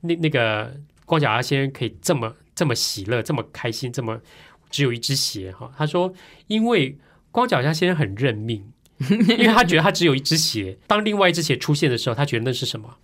[0.00, 4.20] 那那个光脚丫先生可以这么这么喜乐，这么开心，这么
[4.68, 5.72] 只有一只鞋哈？
[5.78, 6.12] 他说，
[6.46, 6.94] 因为
[7.30, 8.70] 光脚丫先生很认命，
[9.08, 12.94] 因为他觉得他只有一只鞋，当另外一只鞋出现的时候，他觉得那是什么？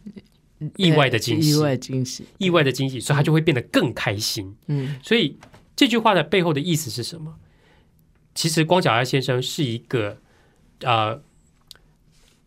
[0.76, 2.26] 意外的惊喜，意外惊喜。
[2.36, 4.54] 意外的惊喜，所以他就会变得更开心。
[4.66, 5.38] 嗯所以
[5.74, 7.36] 这句话的背后的意思是什么？
[8.34, 10.18] 其实光脚丫先生是一个
[10.82, 11.22] 呃，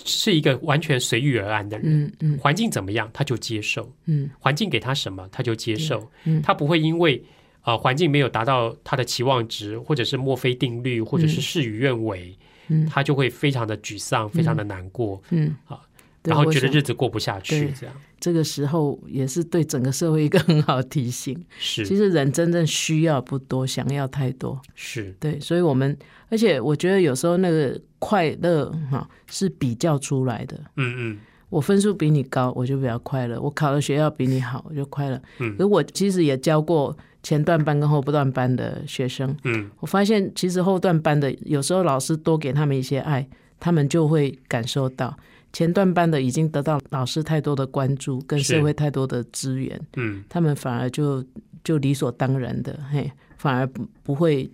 [0.05, 2.05] 是一个完全随遇而安的人。
[2.05, 2.38] 嗯嗯。
[2.38, 4.29] 环境怎么样，他就接受；嗯。
[4.39, 6.09] 环境给他什么，他就接受。
[6.23, 6.41] 嗯。
[6.41, 7.21] 他不会因为
[7.63, 12.85] 呃环境没有达到他的期望值，或者是墨菲定律，或者是事与愿违，嗯。
[12.88, 15.55] 他就会非常的沮丧，非常的难过，嗯。
[15.65, 15.83] 好，
[16.21, 17.71] 对然后觉得日子过不下去。
[17.79, 21.38] 这样这个时候也是对整个社会一个很好的提醒。
[21.58, 24.60] 是其实人真正需要不多，想要太多。
[24.75, 25.97] 是对，所以我们，
[26.29, 30.58] 而且我觉得有时候那个快乐哈是比较出来的。
[30.77, 35.19] 嗯嗯我分数比你高，我就比较快乐；我考的学校比你好，我就快乐。
[35.39, 43.27] 嗯可我其实也教过前段班跟后不段班的学生，嗯我发现其实后段班的有时候老师多给他们一些爱，
[43.60, 45.17] 他们就会感受到。
[45.51, 50.23] 前段班的已经得到老师太多的关注，跟社会太多的资源，嗯。
[50.29, 51.23] 他们反而就
[51.63, 54.49] 就理所当然的，嘿，反而不不会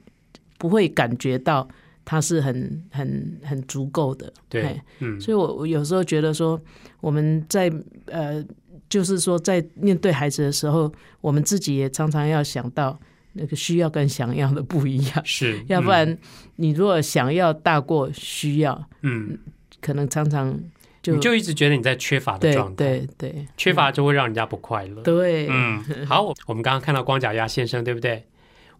[0.58, 1.67] 不会感觉到
[2.03, 5.19] 他是很很很足够的，对，嗯。
[5.19, 6.60] 所以我我有时候觉得说，
[7.01, 7.71] 我们在
[8.05, 8.43] 呃，
[8.89, 12.97] 就是说在面对孩子的时候，我们自己也常常要想到
[13.34, 16.17] 那个需要跟想要的不一样，是， 要不然
[16.55, 19.38] 你如果想要大过需要，嗯，
[19.81, 20.58] 可能常常
[21.05, 23.47] 就你就一直觉得你在缺乏的状态，对对。
[23.55, 25.03] 缺乏就会让人家不快乐。
[25.03, 28.25] 对，嗯，好，我们刚刚看到光脚丫先生，对不对？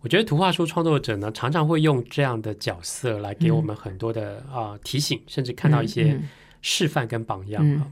[0.02, 6.28] 我觉得图画书创作者呢，常常会用这样的角色来给我们很多的啊、提醒，甚至看到一些嗯
[6.64, 7.80] 示范跟榜样嗯。
[7.80, 7.88] 啊。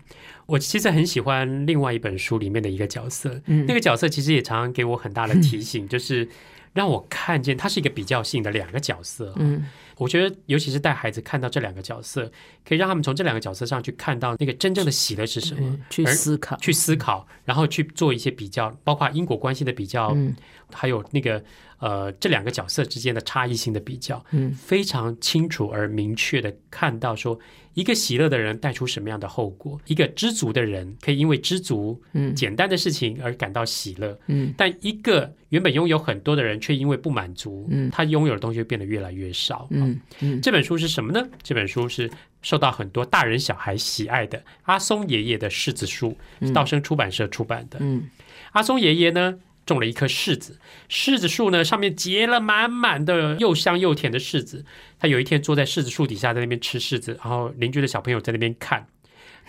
[0.47, 3.65] 我其实很喜欢另外一本书里面的一个角色，嗯。
[3.67, 6.27] 那个角色其实也常常给我很大的提醒， 就是
[6.73, 9.35] 让我看见它是一个比较性的两个角色啊。
[9.37, 9.65] 嗯
[9.97, 12.31] 我觉得，尤其是带孩子看到这两个角色，
[12.67, 20.35] 可以让他们从这两个角色上去看到那个真正的喜乐是什么嗯，，去而思考，去思考，然后去做一些比较，包括因果关系的比较，嗯
[20.73, 21.43] 还有那个
[21.79, 24.51] 呃这两个角色之间的差异性的比较，嗯。
[24.53, 27.37] 非常清楚而明确的看到说，
[27.73, 32.33] 一个喜乐的人带出什么样的后果，一个知足的人可以因为知足嗯。
[32.35, 34.53] 简单的事情而感到喜乐，嗯。
[34.57, 37.89] 但一个原本拥有很多的人却因为不满足，嗯。
[37.91, 39.67] 他拥有的东西变得越来越少。
[39.71, 40.41] 嗯嗯。
[40.41, 41.27] 这本书是什么呢？
[41.41, 42.09] 这本书是
[42.41, 47.77] 受到很多大人小孩喜爱的阿松爷爷的柿子书，是道生出版社出版的。
[47.81, 48.09] 嗯。
[48.51, 54.65] 阿松爷爷呢种了一棵柿子，柿子树呢上面结了满满的又香又甜的柿子。
[54.99, 58.87] 他有一天坐在柿子树底下，在那边吃柿子，然后邻居的小朋友在那边看。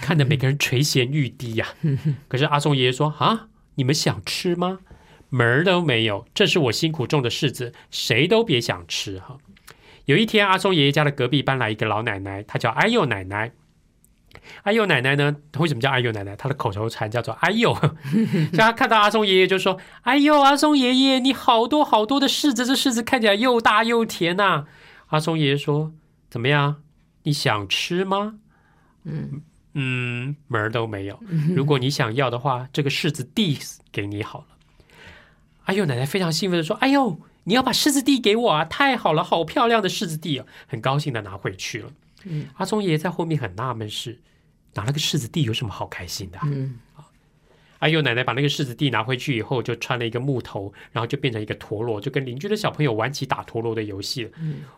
[0.01, 1.69] 看的每个人垂涎欲滴呀、
[2.27, 3.47] 可是阿松爷爷说：“啊，
[3.77, 4.81] 你们想吃吗？
[5.31, 9.39] 门儿都没有，这是我辛苦种的柿子，谁都别想吃哈。”
[10.07, 13.53] 有一天，阿松爷爷家的隔壁搬来一个老奶奶，她叫哎呦奶奶。
[14.63, 15.37] 哎呦奶奶呢？
[15.59, 16.35] 为什么叫阿佑奶奶？
[16.37, 17.75] 她的口头禅叫做哎呦。
[17.75, 17.91] 所
[18.55, 24.67] 以她看到阿松爷爷就说：“哎呦，阿松爷爷，你好多好多的柿子，这柿子看起来又大又甜呐、
[25.09, 25.93] 阿松爷爷说
[26.31, 26.83] ：“怎么样？
[27.23, 28.35] 你想吃吗？”
[29.05, 29.43] 嗯
[29.75, 31.19] 嗯，门儿都没有。
[31.55, 33.59] 如果你想要的话，这个柿子递
[33.91, 34.47] 给你好了。
[35.65, 38.65] 阿佑，奶奶非常兴奋的说：“哎呦，你要把柿子递给我啊！
[38.65, 41.91] 太好了，好漂亮的柿子地啊！”很高兴的拿回去了。
[42.55, 44.21] 阿松爷爷在后面很纳闷是，
[44.75, 46.43] 拿了个柿子地有什么好开心的、啊？
[46.47, 46.79] 嗯
[47.81, 54.31] 哎呦，奶奶把那个柿子地拿回去以后，就穿了一个木头，然后就变成一个陀螺，就跟邻居的小朋友玩起打陀螺的游戏了。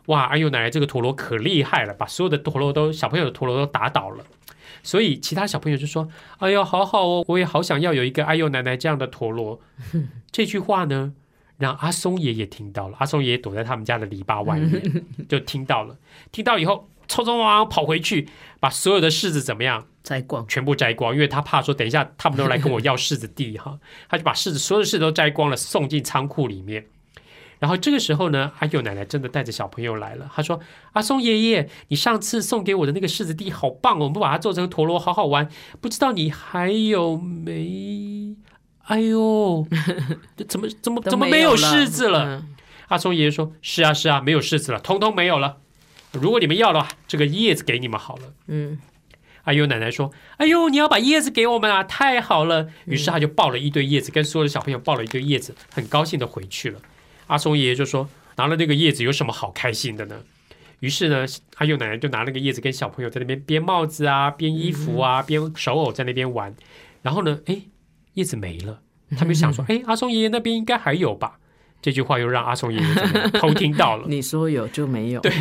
[0.06, 4.24] 哇，阿佑，奶奶这个陀螺可厉害了，把所有的陀螺都小朋友的陀螺都打倒了。
[4.82, 9.60] 所以其他小朋友就说：“哎呦，好好哦，我也好想要有一个阿佑奶奶这样的陀螺。
[10.32, 11.14] ”这句话呢，
[11.58, 12.96] 让阿松爷爷听到了。
[12.98, 15.96] 阿松爷爷躲在他们家的篱笆外面， 就听到了。
[16.32, 18.28] 听到以后，匆匆忙忙跑回去，
[18.60, 19.86] 把所有的柿子怎么样？
[20.02, 26.86] 摘光，全部摘光，因为他怕说等一下他们都来跟我要柿子地哈， 他就把柿子所有的柿子都摘光了，送进仓库里面。
[27.58, 30.30] 然后这个时候呢，阿佑奶奶真的带着小朋友来了。
[30.34, 30.60] 她说
[30.92, 35.48] ：“阿松爷爷，你上次送给我的那个柿子地好棒哦，我们把它做成陀螺，好好玩。
[35.80, 38.36] 不知道你还有没？
[38.82, 39.66] 哎呦，
[40.46, 42.48] 怎么怎么怎么没有柿子了？”嗯
[42.88, 45.56] 阿松爷爷说：“是啊，是啊，没有柿子了，通通没有了。
[46.20, 48.78] 如果你们要的话，这个叶子给你们好了。”嗯，
[49.44, 56.80] 哎呦，奶奶说：“哎呦，你要把叶子给我们啊，太好了！”于是他就抱了一堆叶子，跟所有的小朋友抱了一堆叶子，很高兴的回去了。
[57.28, 60.22] 阿松爷爷就说：“拿了那个叶子有什么好开心的呢？”
[60.80, 61.24] 于是呢，
[61.56, 66.54] 阿佑奶奶就拿那个叶子跟小朋友在那边编帽子啊、编衣服啊、编手偶在那边玩。
[67.02, 67.62] 然后呢，哎，
[68.14, 68.80] 叶子没了，
[69.16, 71.38] 他们想说：“哎，阿松爷爷那边应该还有吧？”
[71.82, 74.04] 这句话又让阿松爷爷偷听到了。
[74.10, 75.32] 你说有就没有，对，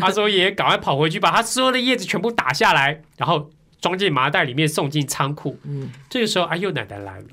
[0.00, 3.50] 阿松爷爷赶快跑回去，把他所有的叶子全部打下来，然后
[3.80, 5.58] 装进麻袋里面，送进仓库。
[5.64, 7.26] 嗯，这个时候，阿佑奶奶来了。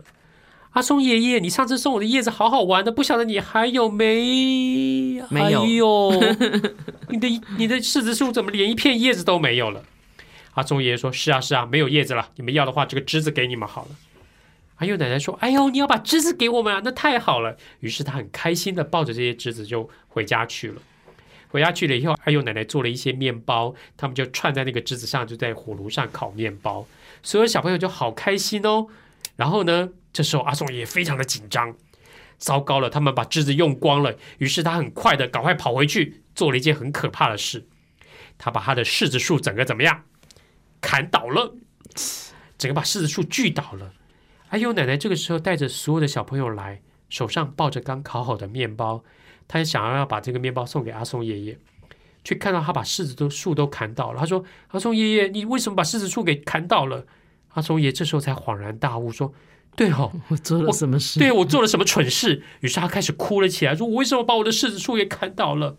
[0.71, 5.23] 阿松爷爷，你上次送我的叶子好好玩的，不晓得你还有没？
[5.29, 6.11] 没有哎呦，
[7.09, 9.83] 你的你的柿子树怎么连一片叶子都没有了？
[10.53, 12.29] 阿松爷爷说：“是啊，是啊，没有叶子了。
[12.35, 13.89] 你们要的话，这个枝子给你们好了。”
[14.77, 20.81] 阿佑奶奶说：“哎呦，你要把枝子给我们啊，那太好了。”于是他很开心的抱着这些枝子就回家去了。
[21.49, 26.85] 回家去了以后，阿佑奶奶做了一些面包，他们就串在那个枝子上，就在火炉上烤面包。
[27.23, 28.87] 所有小朋友就好开心哦。
[29.35, 31.75] 然后呢，这时候阿松也非常的紧张，
[32.37, 34.15] 糟糕了，他们把枝子用光了。
[34.37, 37.65] 于是他很快的赶快跑回去，做了一件很可怕的事，
[38.37, 40.03] 他把他的柿子树整个怎么样
[40.81, 41.55] 砍倒了，
[42.57, 43.93] 整个把柿子树锯倒了。
[44.49, 49.03] 哎呦，奶奶这个时候带着所有的小朋友来，手上抱着刚烤好的面包，
[49.47, 51.57] 他想要要把这个面包送给阿松爷爷，
[52.23, 54.19] 却看到他把柿子都树都砍倒了。
[54.19, 57.05] 他说：“阿松爷爷，你为什么把柿子树给砍倒了？”
[57.55, 59.33] 阿松爷这时候才恍然大悟，说：
[59.75, 61.19] “对哦，我做了什么事？
[61.19, 65.77] 对我做了什么蠢事？”于是他开始哭了起来，说：“我为什么把我的柿子树给砍倒了？”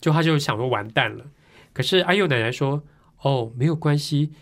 [0.00, 1.26] 就他就想说完蛋了。
[1.72, 2.82] 可是阿佑奶奶说
[3.22, 4.32] ：“哦，没有关系，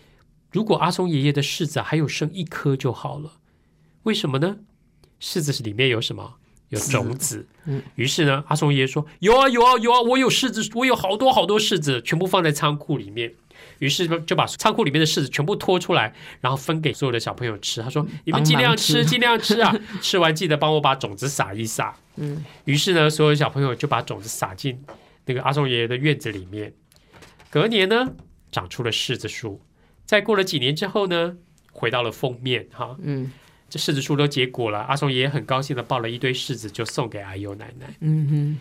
[0.57, 3.33] 如果阿松爷爷的柿子还有剩一颗就好了。
[4.01, 4.57] 为什么呢？
[5.21, 6.33] 柿子里面有什么？
[6.69, 7.45] 有种子。
[7.65, 13.35] 嗯于是呢，阿松爷爷说：“有啊，有啊，有啊，我有柿子，我有好多好多柿子，全部放在仓库里面。”
[13.77, 17.83] 于是就把仓库里面的柿子全部拖出来，然后分给所有的小朋友吃。
[17.83, 19.75] 他说：“你们尽量吃，吃尽量吃啊！
[20.01, 24.83] 吃完记得帮我把种子撒一撒。”嗯，于是呢，所有小朋友就把种子撒进
[25.25, 26.73] 那个阿松爷爷的院子里面。
[27.51, 28.13] 隔年呢，
[28.51, 29.61] 长出了柿子树。
[30.07, 31.35] 再过了几年之后呢，
[31.71, 33.31] 回到了封面哈，嗯
[33.69, 34.79] 这柿子树都结果了。
[34.79, 37.85] 阿松爷爷很高兴的抱了一堆柿子，就送给阿优奶奶。
[37.99, 38.59] 嗯哼，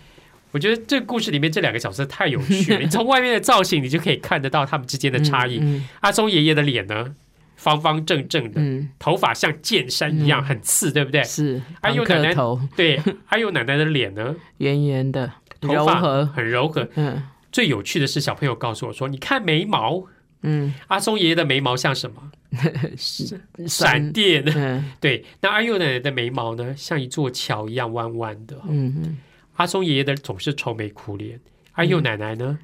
[0.50, 5.60] 我觉得这个故事里面这两个角色太有趣了， 你从外面的造型，你就可以看得到他们之间的差异。
[5.62, 7.14] 嗯阿松爷爷的脸呢，
[7.54, 11.22] 方方正正的，嗯，头发像剑山一样很刺，对不对？
[11.22, 12.34] 是哎呦奶奶
[12.76, 16.88] 对，阿佑奶奶的脸呢， 圆圆的，头发柔和，很柔和。
[16.96, 20.04] 嗯最有趣的是，小朋友告诉我说：“你看眉毛，
[20.46, 22.32] 嗯，阿松爷爷的眉毛像什么？
[23.68, 24.42] 闪电。
[24.46, 28.56] 嗯对，那阿佑奶奶的眉毛呢，像一座桥一样弯弯的。
[28.68, 29.18] 嗯嗯
[29.56, 31.40] 阿松爷爷的总是愁眉苦脸，
[31.72, 32.58] 阿佑奶奶呢，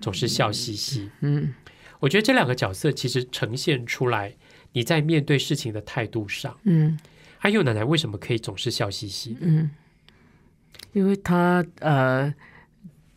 [0.00, 1.10] 总是笑嘻嘻。
[1.20, 1.54] 嗯
[2.00, 4.34] 我觉得这两个角色其实呈现出来
[4.72, 6.58] 你在面对事情的态度上。
[6.64, 6.98] 嗯
[7.40, 9.36] 阿佑奶奶为什么可以总是笑嘻嘻？
[9.40, 9.70] 嗯，
[10.92, 12.32] 因为她呃，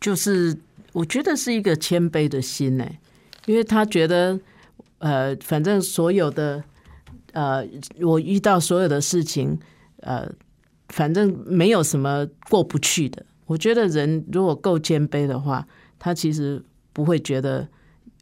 [0.00, 0.56] 就是
[0.92, 2.88] 我觉得是一个谦卑的心呢，
[3.46, 4.38] 因为他觉得
[4.98, 6.62] 呃，反正所有的
[7.32, 7.66] 呃，
[8.00, 9.58] 我遇到所有的事情，
[10.00, 10.30] 呃，
[10.88, 13.24] 反正没有什么过不去的。
[13.46, 15.66] 我觉得人如果够谦卑的话，
[15.98, 17.68] 他其实不会觉得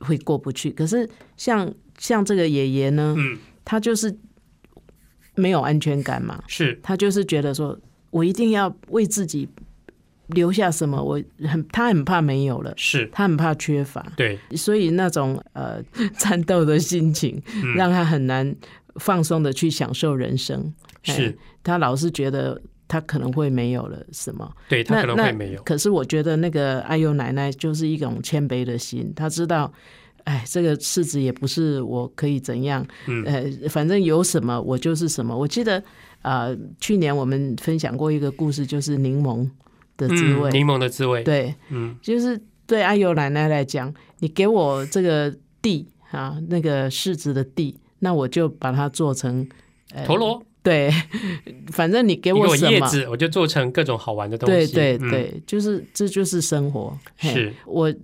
[0.00, 0.70] 会过不去。
[0.70, 4.14] 可是像像这个爷爷呢，嗯，他就是
[5.34, 7.78] 没有安全感嘛，是他就是觉得说
[8.10, 9.48] 我一定要为自己
[10.28, 15.82] 留下什么，我很他很怕没有了，是，他很怕缺乏，对，所以那种呃
[16.18, 17.74] 战斗的心情，嗯。
[17.74, 18.54] 让他很难
[18.96, 20.72] 放松的去享受人生。
[21.02, 21.26] 是。
[21.28, 29.72] 哎他老是觉得他可能会没有了什么，对他可能那会没有，可是我觉得那个阿优奶奶就是一种谦卑的心，他知道，
[30.24, 33.24] 哎，这个世子也不是我可以怎样，嗯。
[33.24, 35.34] 呃，反正有什么我就是什么。
[35.34, 35.82] 我记得
[36.20, 39.48] 呃，去年我们分享过一个故事，就是柠檬
[39.96, 49.46] 的滋味，嗯，柠檬的滋味，，对，嗯，就是对阿尤奶奶来讲，你给我这个地啊，那个柿子的地，那我就把它做成
[50.04, 50.90] 陀螺，对，
[51.72, 56.98] 反正你给我什么，叶子，我就做成各种好玩的东西，对，对对，就是这就是生活。
[57.16, 57.52] 是。
[57.66, 57.94] 我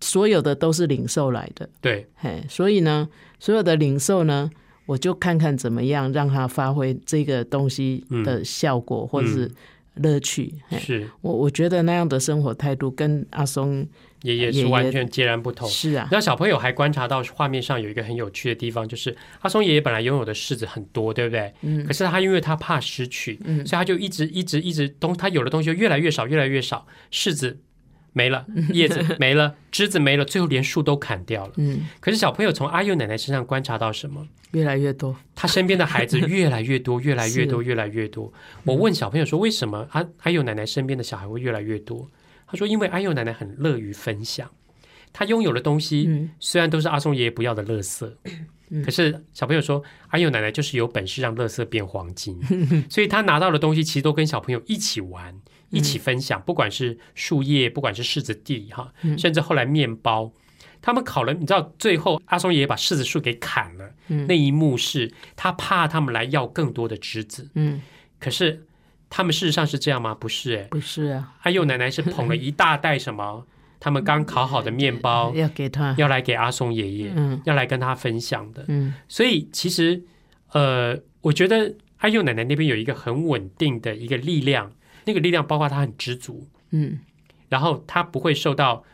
[0.00, 4.50] 所有的都是零售来的，对，嘿，所以呢，所有的零售呢，
[4.84, 9.50] 我就看看怎么样让它发挥这个东西的效果、或者是
[9.96, 10.54] 乐趣。
[10.78, 13.86] 是我我觉得那样的生活态度跟阿松
[14.22, 15.68] 爷爷是完全截然不同。
[15.68, 21.52] 是啊，然后小朋友还观察到画面上有一个很有趣的地方，就是阿松爷爷本来拥有的柿子很多，对不对？
[21.62, 27.58] 嗯可是他因为他怕失去，所以他就一直一直一直东，他有的东西就越来越少，越来越少，柿子
[28.16, 31.52] 没了， 叶子没了，枝子没了，最后连树都砍掉了。
[31.58, 34.26] 嗯，可是小朋友从阿佑奶奶身上观察到什么？
[34.52, 38.32] 越来越多，他身边的孩子 越来越多，越来越多，越来越多。
[38.64, 42.08] 我问小朋友说，为什么阿阿佑奶奶身边的小孩会越来越多？
[42.46, 44.50] 他说，因为阿佑奶奶很乐于分享，
[45.12, 48.10] 他拥有的东西嗯虽然都是阿松爷爷不要的垃圾。
[48.84, 52.40] 可是小朋友说，阿佑奶奶就是有本事让垃圾变黄金，
[52.90, 55.32] 所以他拿到的东西其实都跟小朋友一起玩、
[55.70, 60.32] 一起分享，不管是树叶，不管是柿子地哈，甚至后来面包，
[60.80, 63.92] 他们烤了，你知道最后阿松爷爷把柿子树给砍了，
[64.28, 67.80] 那一幕是他怕他们来要更多的枝子，嗯，
[68.18, 68.64] 可是
[69.08, 70.14] 他们事实上是这样吗？
[70.14, 73.46] 不是、哎，不是啊，阿佑奶奶是捧了一大袋什么，
[73.78, 77.40] 他们刚烤好的面包，要给他，要来给阿松爷爷，嗯。
[77.44, 78.64] 要来跟他分享的。
[78.68, 78.94] 嗯。
[79.06, 80.02] 所以其实，
[80.52, 84.72] 呃，我觉得阿佑奶奶那边有一个很稳定的一个力量，
[85.06, 86.98] 那个力量包括他很知足，嗯。
[87.48, 88.84] 然后他不会受到，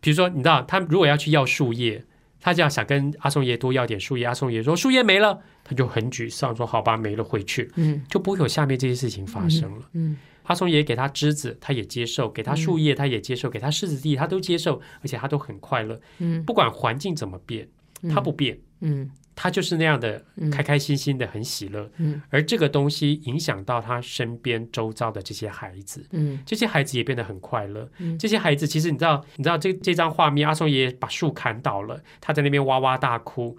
[0.00, 2.04] 比如说你知道，他如果要去要树叶，
[2.40, 8.02] 他这样想跟阿松爷多要点树叶，阿松爷说树叶没了，他就很沮丧，说好吧，没了回去，嗯。
[8.08, 9.82] 就不会有下面这些事情发生了。
[9.92, 16.00] 嗯阿松爷爷给他枝子，他也接受；给他树叶，他也接受；给他柿子地，他都接受，而且他都很快乐。
[16.18, 16.42] 嗯。
[16.44, 17.68] 不管环境怎么变，
[18.08, 21.90] 他不变，嗯他就是那样的开开心心的，很喜乐。
[21.96, 27.88] 嗯而这个东西影响到他身边周遭的这些孩子，嗯这些孩子也变得很快乐。
[28.18, 33.56] 这些孩子其实你知道，你知道这这张画面，阿松爷爷把树砍倒了，他在那边哇哇大哭。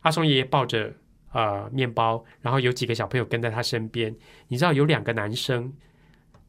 [0.00, 0.92] 阿松爷爷抱着
[1.32, 4.14] 呃面包，然后有几个小朋友跟在他身边。
[4.48, 5.70] 你知道有两个男生，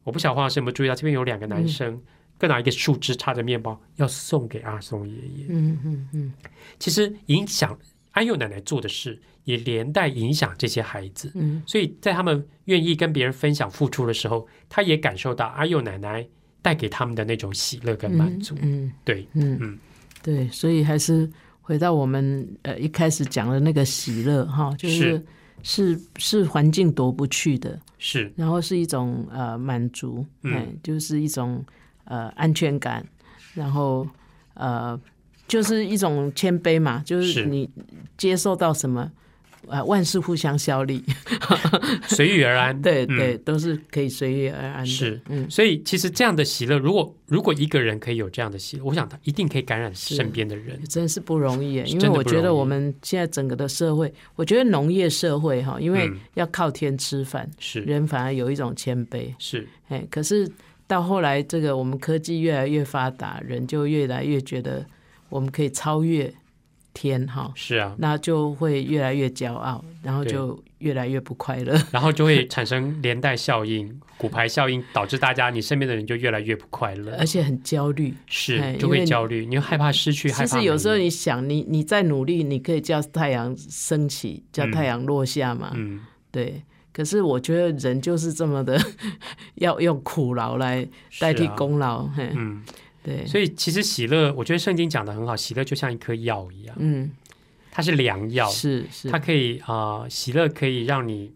[0.04, 2.00] 我不晓得黄老师有没有注意到，这边有两个男生。
[2.38, 5.46] 各拿一个树枝插着面包，要送给阿松爷爷。
[5.50, 6.32] 嗯嗯嗯
[6.80, 7.78] 其实影响
[8.12, 11.30] 安佑奶奶做的事，也连带影响这些孩子。
[11.34, 16.26] 嗯所以在他们愿意跟别人分享付出的时候，他也感受到阿佑奶奶
[16.62, 18.56] 带给他们的那种喜乐跟满足。
[18.62, 19.78] 嗯对，嗯嗯
[20.22, 21.28] 对，所以还是
[21.60, 25.24] 回到我们呃一开始讲的那个喜乐哈，就是
[25.62, 31.64] 是是环境夺不去的，是，然后是一种呃满足，嗯嗯，就是一种
[32.04, 33.04] 呃安全感，
[33.54, 34.06] 然后
[34.54, 35.00] 呃
[35.46, 37.32] 就是一种谦卑嘛，就是。
[37.32, 37.68] 是你
[38.16, 39.10] 接受到什么。
[39.68, 41.00] 呃，万事互相效力，
[42.08, 42.76] 随遇而安。
[42.76, 42.82] 嗯。
[42.82, 44.86] 对对，都是可以随遇而安的。
[44.86, 45.48] 是，嗯。
[45.48, 50.82] 所以其实这样的喜乐，如果如果一个人可以有这样的喜乐，我想他一定可以感染身边的人。
[50.88, 56.18] 真是不容易因为我觉得我们现在整个的社会，我觉得农业社会哈，因为嗯。
[56.34, 57.82] 要靠天吃饭，是。
[57.82, 60.50] 人反而有一种谦卑，是，哎，可是
[60.88, 64.84] 到后来这个我们科技越来越发达，人就越来越觉得
[65.32, 66.32] 我们可以超越
[66.94, 71.74] 天哈，是啊，那就会越来越骄傲，然后就越来越不快乐。
[71.90, 77.16] 然后就会产生连带效应、骨牌效应，导致大家你身边的人就越来越不快乐。
[77.18, 78.10] 而，且很焦虑。
[78.10, 85.72] 哎是就会焦虑，你又害怕失去，害怕其实有时候你想，你你再努力，你可以叫太阳升起，叫太阳落下嘛。
[85.74, 86.00] 嗯。
[86.30, 86.62] 对，
[86.92, 88.78] 可是我觉得人就是这么的，
[89.56, 90.86] 要用苦劳来
[91.20, 92.06] 代替功劳。
[92.08, 92.62] 嘿，嗯，
[93.02, 96.76] 对，所以其实喜乐，我觉得圣经讲的很好，喜乐就像一颗药一样。
[96.78, 97.10] 嗯
[97.74, 101.32] 它是良药，是是它，可以啊、呃喜乐可以让你，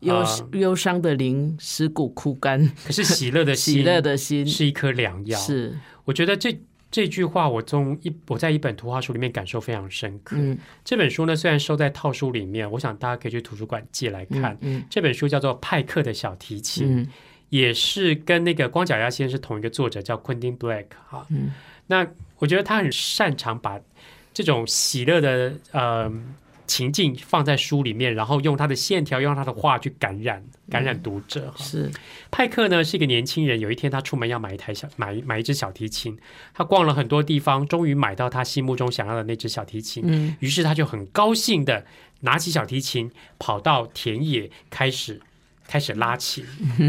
[0.00, 5.38] 忧呃忧伤的灵使骨枯干，可是喜乐的心喜乐的心是一颗良药。
[5.38, 6.58] 是我觉得这
[6.90, 10.34] 这句话，我从一我在一本图画书里面感受非常深刻。
[10.36, 14.58] 嗯这本书呢，虽然收在套书里面，我想大家可以去图书馆借来看。
[14.62, 17.08] 嗯这本书叫做《派克的小提琴》，嗯
[17.50, 21.26] 也是跟那个光脚丫先生是同一个作者，叫 Quentin Black 哈。
[21.30, 21.52] 嗯
[21.90, 22.06] 那
[22.38, 23.80] 我觉得他很擅长把
[24.34, 26.12] 这种喜乐的呃
[26.66, 31.50] 情境放在书里面，然后用他的线条，用他的画去感染感染读者。
[31.50, 31.90] 哈是
[32.30, 36.18] 派克呢是一个年轻人，有一天他出门要买一台小买买一只小提琴，
[36.52, 40.02] 他逛了很多地方，终于买到他心目中想要的那只小提琴。
[40.06, 41.86] 嗯于是他就很高兴的
[42.20, 45.22] 拿起小提琴，跑到田野开始
[45.68, 46.44] 开始拉琴，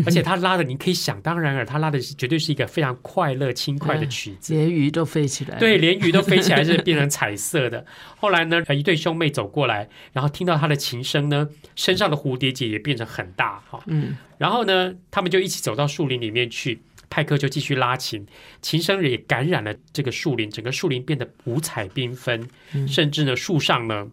[0.06, 4.56] 而且他拉的你可以想当然尔，他拉的绝对是一个非常快乐轻快的曲子。
[4.56, 7.86] 连鱼都飞起来，对，连鱼都飞起来，是变成彩色的。
[8.18, 13.84] 后来呢，呃一对兄妹走过来，然后听到他的琴声呢，身上的蝴蝶结也变成很大哈。
[13.86, 16.80] 嗯然后呢，他们就一起走到树林里面去。
[17.12, 18.24] 派克就继续拉琴，
[18.62, 24.08] 琴声也感染了这个树林，整个树林变得五彩缤纷，嗯甚至呢，树上呢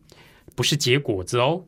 [0.54, 1.62] 不是结果子哦，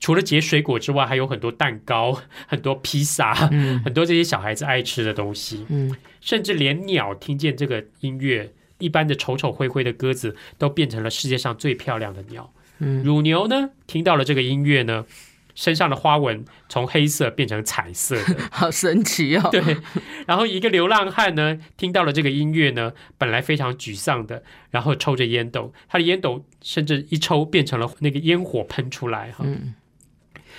[0.00, 5.64] 除了结水果之外，还有很多蛋糕、很多披萨、嗯很多这些小孩子爱吃的东西。
[5.68, 12.52] 嗯甚至连鸟听见这个音乐，一般的丑丑灰灰的鸽子都变成了世界上最漂亮的鸟。
[12.80, 15.06] 嗯乳牛呢，听到了这个音乐呢，
[15.58, 18.36] 身上的花纹从黑色变成彩色的。
[18.52, 19.60] 好神奇哦，对，
[20.24, 29.44] 然后一个流浪汉呢，听到了这个音乐呢，本来非常沮丧的，然后抽着烟斗，他的烟斗甚至一抽变成了那个烟火喷出来哈。
[29.44, 29.74] 嗯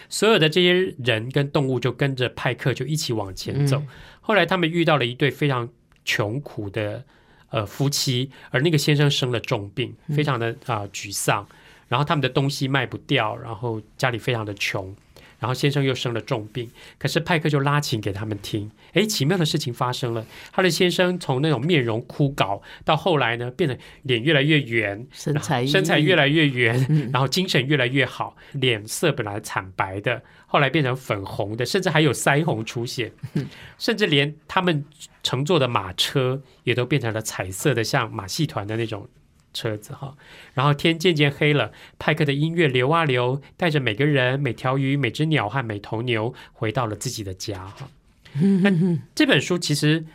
[0.10, 3.78] 所有的这些人跟动物就跟着派克就一起往前走。
[3.78, 3.88] 嗯
[4.22, 5.70] 后来他们遇到了一对非常
[6.04, 7.06] 穷苦的
[7.52, 11.48] 呃夫妻，而那个先生生了重病，嗯非常的啊、沮丧，
[11.90, 14.96] 然后他们的东西卖不掉，然后家里非常的穷。
[15.40, 18.70] 然后先生又生了重病，可是派克就拉琴给他们听。
[18.92, 34.84] 诶，奇妙的事情发生了，他的先生从那种面容枯槁，到后来呢，变得脸越来越圆，身材身材越来来越圆，嗯然后精神越来越好，脸色本来惨白的，后来变成粉红的，甚至还有腮红出现，嗯甚至连他们
[35.24, 39.08] 乘坐的马车也都变成了彩色的，像马戏团的那种
[39.54, 40.16] 车子哈。
[40.54, 47.90] 然后天渐渐黑了，派克的音乐流啊流，带着每个人、每条鱼、每只鸟和每头牛回到了自己的家哈。
[48.62, 48.72] 那
[49.16, 50.06] 这本书其实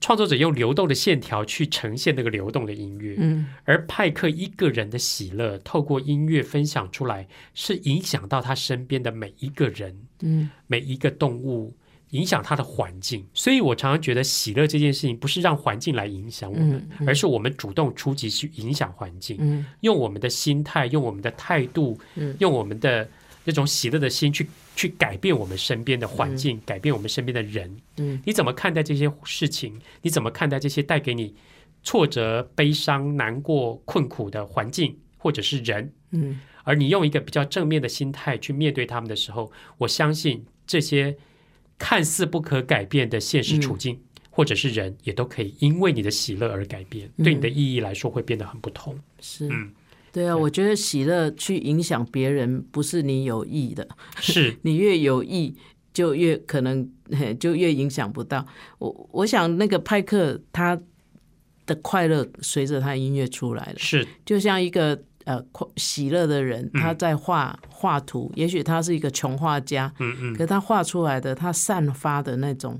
[0.00, 11.74] 创作者用流动的线条去呈现那个流动的音乐，嗯而派克一个人的喜乐，透过音乐分享出来，是影响到他身边的每一个人、嗯每一个动物，
[12.14, 13.26] 影响他的环境。
[13.34, 23.08] 所以我常常觉得，喜乐这件事情不是让环境来影响我们，而是我们主动出击去影响环境，嗯用我们的心态，用我们的态度，嗯用我们的
[23.44, 24.46] 那种喜乐的心去
[24.76, 27.74] 去改变我们身边的环境，改变我们身边的人。
[27.96, 29.78] 嗯你怎么看待这些事情？
[30.02, 31.34] 你怎么看待这些带给你
[31.82, 35.92] 挫折、悲伤、难过、困苦的环境或者是人？
[36.12, 41.14] 嗯而你用一个比较正面的心态去面对他们的时候，我相信这些
[41.78, 44.00] 看似不可改变的现实处境。
[44.36, 47.24] 或者是人也都可以因为你的喜乐而改变，嗯。
[47.24, 48.98] 对你的意义来说会变得很不同。
[49.20, 49.46] 是。
[49.46, 49.70] 嗯，
[50.10, 53.86] 对啊，我觉得喜乐去影响别人，不是你有意的，
[54.18, 55.54] 是， 你越有意，
[55.92, 58.44] 就越可能嘿 就越影响不到。
[58.80, 60.76] 我我想那个派克他
[61.64, 66.80] 的快乐随着他音乐出来了，是，就像一个呃快喜乐的人，嗯。
[66.80, 72.78] 他在画画图，也许他是一个穷画家，嗯嗯，可是他画出来的他散发的那种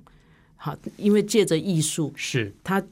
[0.56, 2.54] 好，因为借着艺术，是。
[2.62, 2.82] 他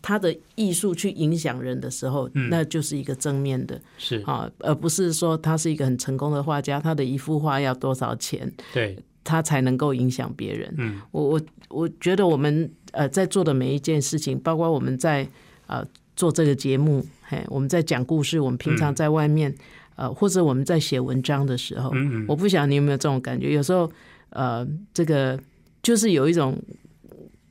[0.00, 2.48] 他的艺术去影响人的时候，嗯。
[2.48, 10.72] 那就是一个正面的是，啊，而不是说他是一个很成功的画家，他的一幅画要多少钱，对，他才能够影响别人。
[10.78, 11.00] 嗯。
[11.10, 15.28] 我我我觉得我们呃在做的每一件事情，包括我们在
[15.66, 15.84] 呃
[16.16, 19.54] 做这个节目，嘿，我们在讲故事，我们平常在外面、
[19.96, 23.90] 呃或者我们在写文章的时候，嗯嗯，我不晓得你有没有这种感觉，有时候
[24.30, 25.38] 呃这个
[25.82, 26.56] 就是有一种。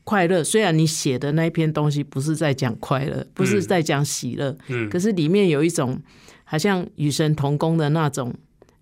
[0.10, 4.90] 快乐，虽然你写的那一篇东西不是在讲快乐，不是在讲喜乐，嗯。
[4.90, 6.02] 可是里面有一种
[6.46, 8.34] 好像与神同工的那种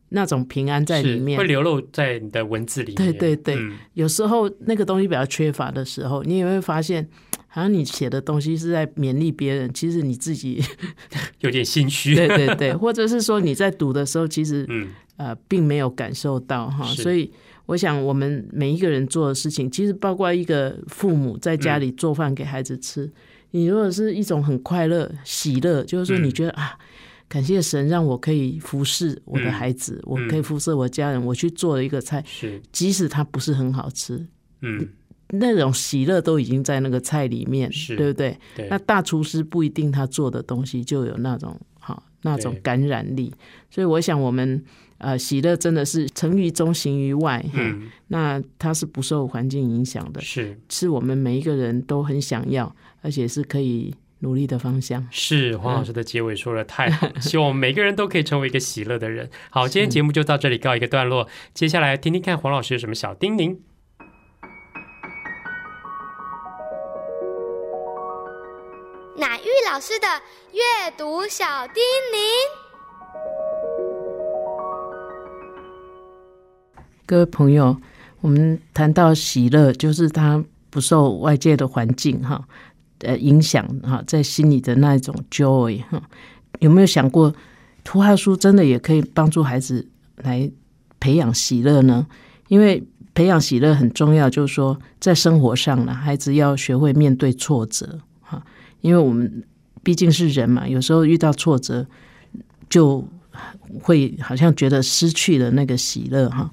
[0.10, 1.47] 那种平安在里面是会。
[1.47, 2.95] 流露在你的文字里面。
[2.95, 7.08] 对对对嗯有时候那个东西比较缺乏的时候，你也会发现，
[7.47, 10.62] 好像你写的东西是在勉励别人，其实你自己，
[11.39, 12.14] 有点心虚。
[12.16, 16.86] 对对对，或者是说你在读的时候，其实嗯，呃并没有感受到哈。
[16.86, 17.32] 所以
[17.66, 23.10] 我想，我们每一个人做的事情，其实包括一个父母在家里做饭给孩子吃，
[23.51, 26.78] 你如果是一种很快乐、喜乐，就是说嗯你觉得、啊。
[27.28, 32.24] 感谢神让我可以服侍我的孩子，我可以服侍我家人，我去做了一个菜，
[32.72, 34.26] 即使它不是很好吃，
[34.62, 34.88] 嗯，
[35.30, 37.96] 那种喜乐都已经在那个菜里面，是。
[37.96, 38.38] 对不对？
[38.56, 38.68] 对。
[38.70, 43.34] 那大厨师不一定他做的东西就有那种好那种感染力，
[43.72, 44.64] 所以我想我们
[45.00, 50.58] 呃喜乐真的是成于中行于外，嗯，嗯，那它是不受环境影响的，是。
[50.70, 53.94] 是我们每一个人都很想要，而且是可以
[54.26, 55.08] 努力的方向。
[55.12, 59.30] 是，黄老师的结尾说的太好了， 希望我们每个人都可以成为一个喜乐的人。
[59.52, 63.60] 好，今天节目就到这里告一个段落，接下来听听看黄老师有什么小叮咛。
[69.18, 70.08] 乃玉老师的
[70.52, 72.18] 阅读小叮咛。
[77.06, 77.78] 各位朋友，
[78.22, 82.44] 我们谈到喜乐，就是它不受外界的环境哈
[83.06, 86.01] 呃影响哈，在心里的那一种 joy 哈。
[86.60, 87.34] 有没有想过，
[87.84, 89.88] 图画书真的也可以帮助孩子
[90.18, 90.49] 来
[90.99, 92.08] 培养喜乐呢？
[92.47, 92.84] 因为
[93.14, 98.43] 培养喜乐很重要，就是说在生活上呢，孩子要学会面对挫折哈。
[98.82, 99.43] 因为我们
[99.84, 101.86] 毕竟是人嘛，有时候遇到挫折，
[102.70, 103.08] 就
[103.82, 106.51] 会好像觉得失去了那个喜乐哈。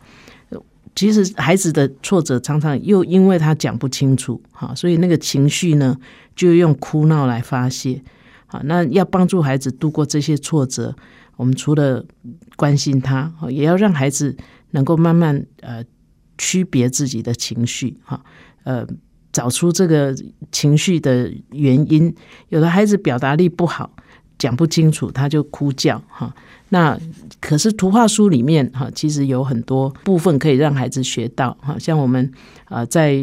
[0.95, 5.97] 其实孩子的挫折常常又因为他讲不清楚，哈，所以那个情绪呢，
[6.37, 8.03] 就用哭闹来发泄。
[8.47, 10.95] 好，那要帮助孩子度过这些挫折，
[11.37, 12.05] 我们除了
[12.57, 14.37] 关心他，也要让孩子
[14.73, 15.83] 能够慢慢呃
[16.37, 18.23] 区别自己的情绪，哈，
[18.65, 18.87] 呃，
[19.33, 20.15] 找出这个
[20.51, 22.15] 情绪的原因。
[22.51, 23.97] 有的孩子表达力不好，
[24.37, 26.35] 讲不清楚，他就哭叫，哈。
[26.73, 26.99] 那
[27.39, 32.33] 可是图画书里面哈，其实有很多部分可以让孩子学到哈，像我们
[32.65, 33.15] 啊在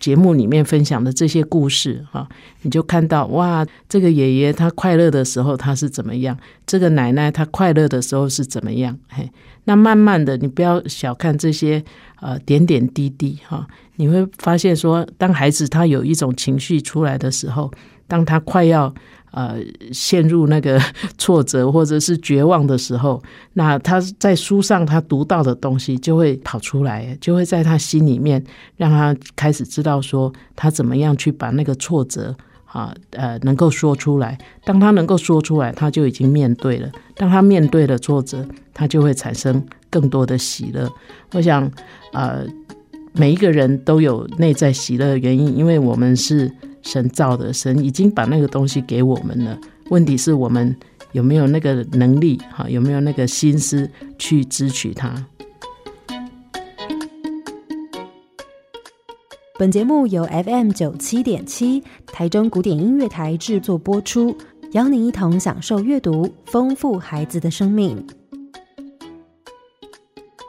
[0.00, 2.28] 节目里面分享的这些故事哈，
[2.62, 6.36] 你就看到哇，这个爷爷他快乐的时候他是怎么样，
[6.66, 9.30] 这个奶奶她快乐的时候是怎么样，嘿，
[9.64, 11.80] 那慢慢的你不要小看这些
[12.20, 17.70] 呃点点滴滴哈，你会发现说，当孩子他有一种情绪出来的时候，
[18.08, 18.92] 当他快要
[19.36, 19.58] 呃，
[19.92, 20.80] 陷入那个
[21.18, 23.22] 挫折或者是绝望的时候，
[23.52, 28.42] 那他在书上他读到的东西就会跑出来，就会在他心里面
[28.78, 32.34] 让他开始知道说他怎么样去把那个挫折
[32.64, 34.38] 啊呃能够说出来。
[34.64, 36.90] 当他能够说出来，他就已经面对了。
[37.14, 40.90] 当他面对了挫折，他就会产生更多的喜乐。
[41.32, 41.70] 我想，
[42.14, 42.46] 呃，
[43.18, 46.52] 每一个人都有内在喜乐的原因，因为我们是
[46.82, 49.58] 神造的，神已经把那个东西给我们了。
[49.88, 50.76] 问题是我们
[51.12, 55.14] 有没有那个能力，哈，有没有那个心思去支取它？
[59.58, 64.36] 本节目由 FM 九七点七台中古典音乐台制作播出，
[64.72, 68.06] 邀您一同享受阅读，丰富孩子的生命。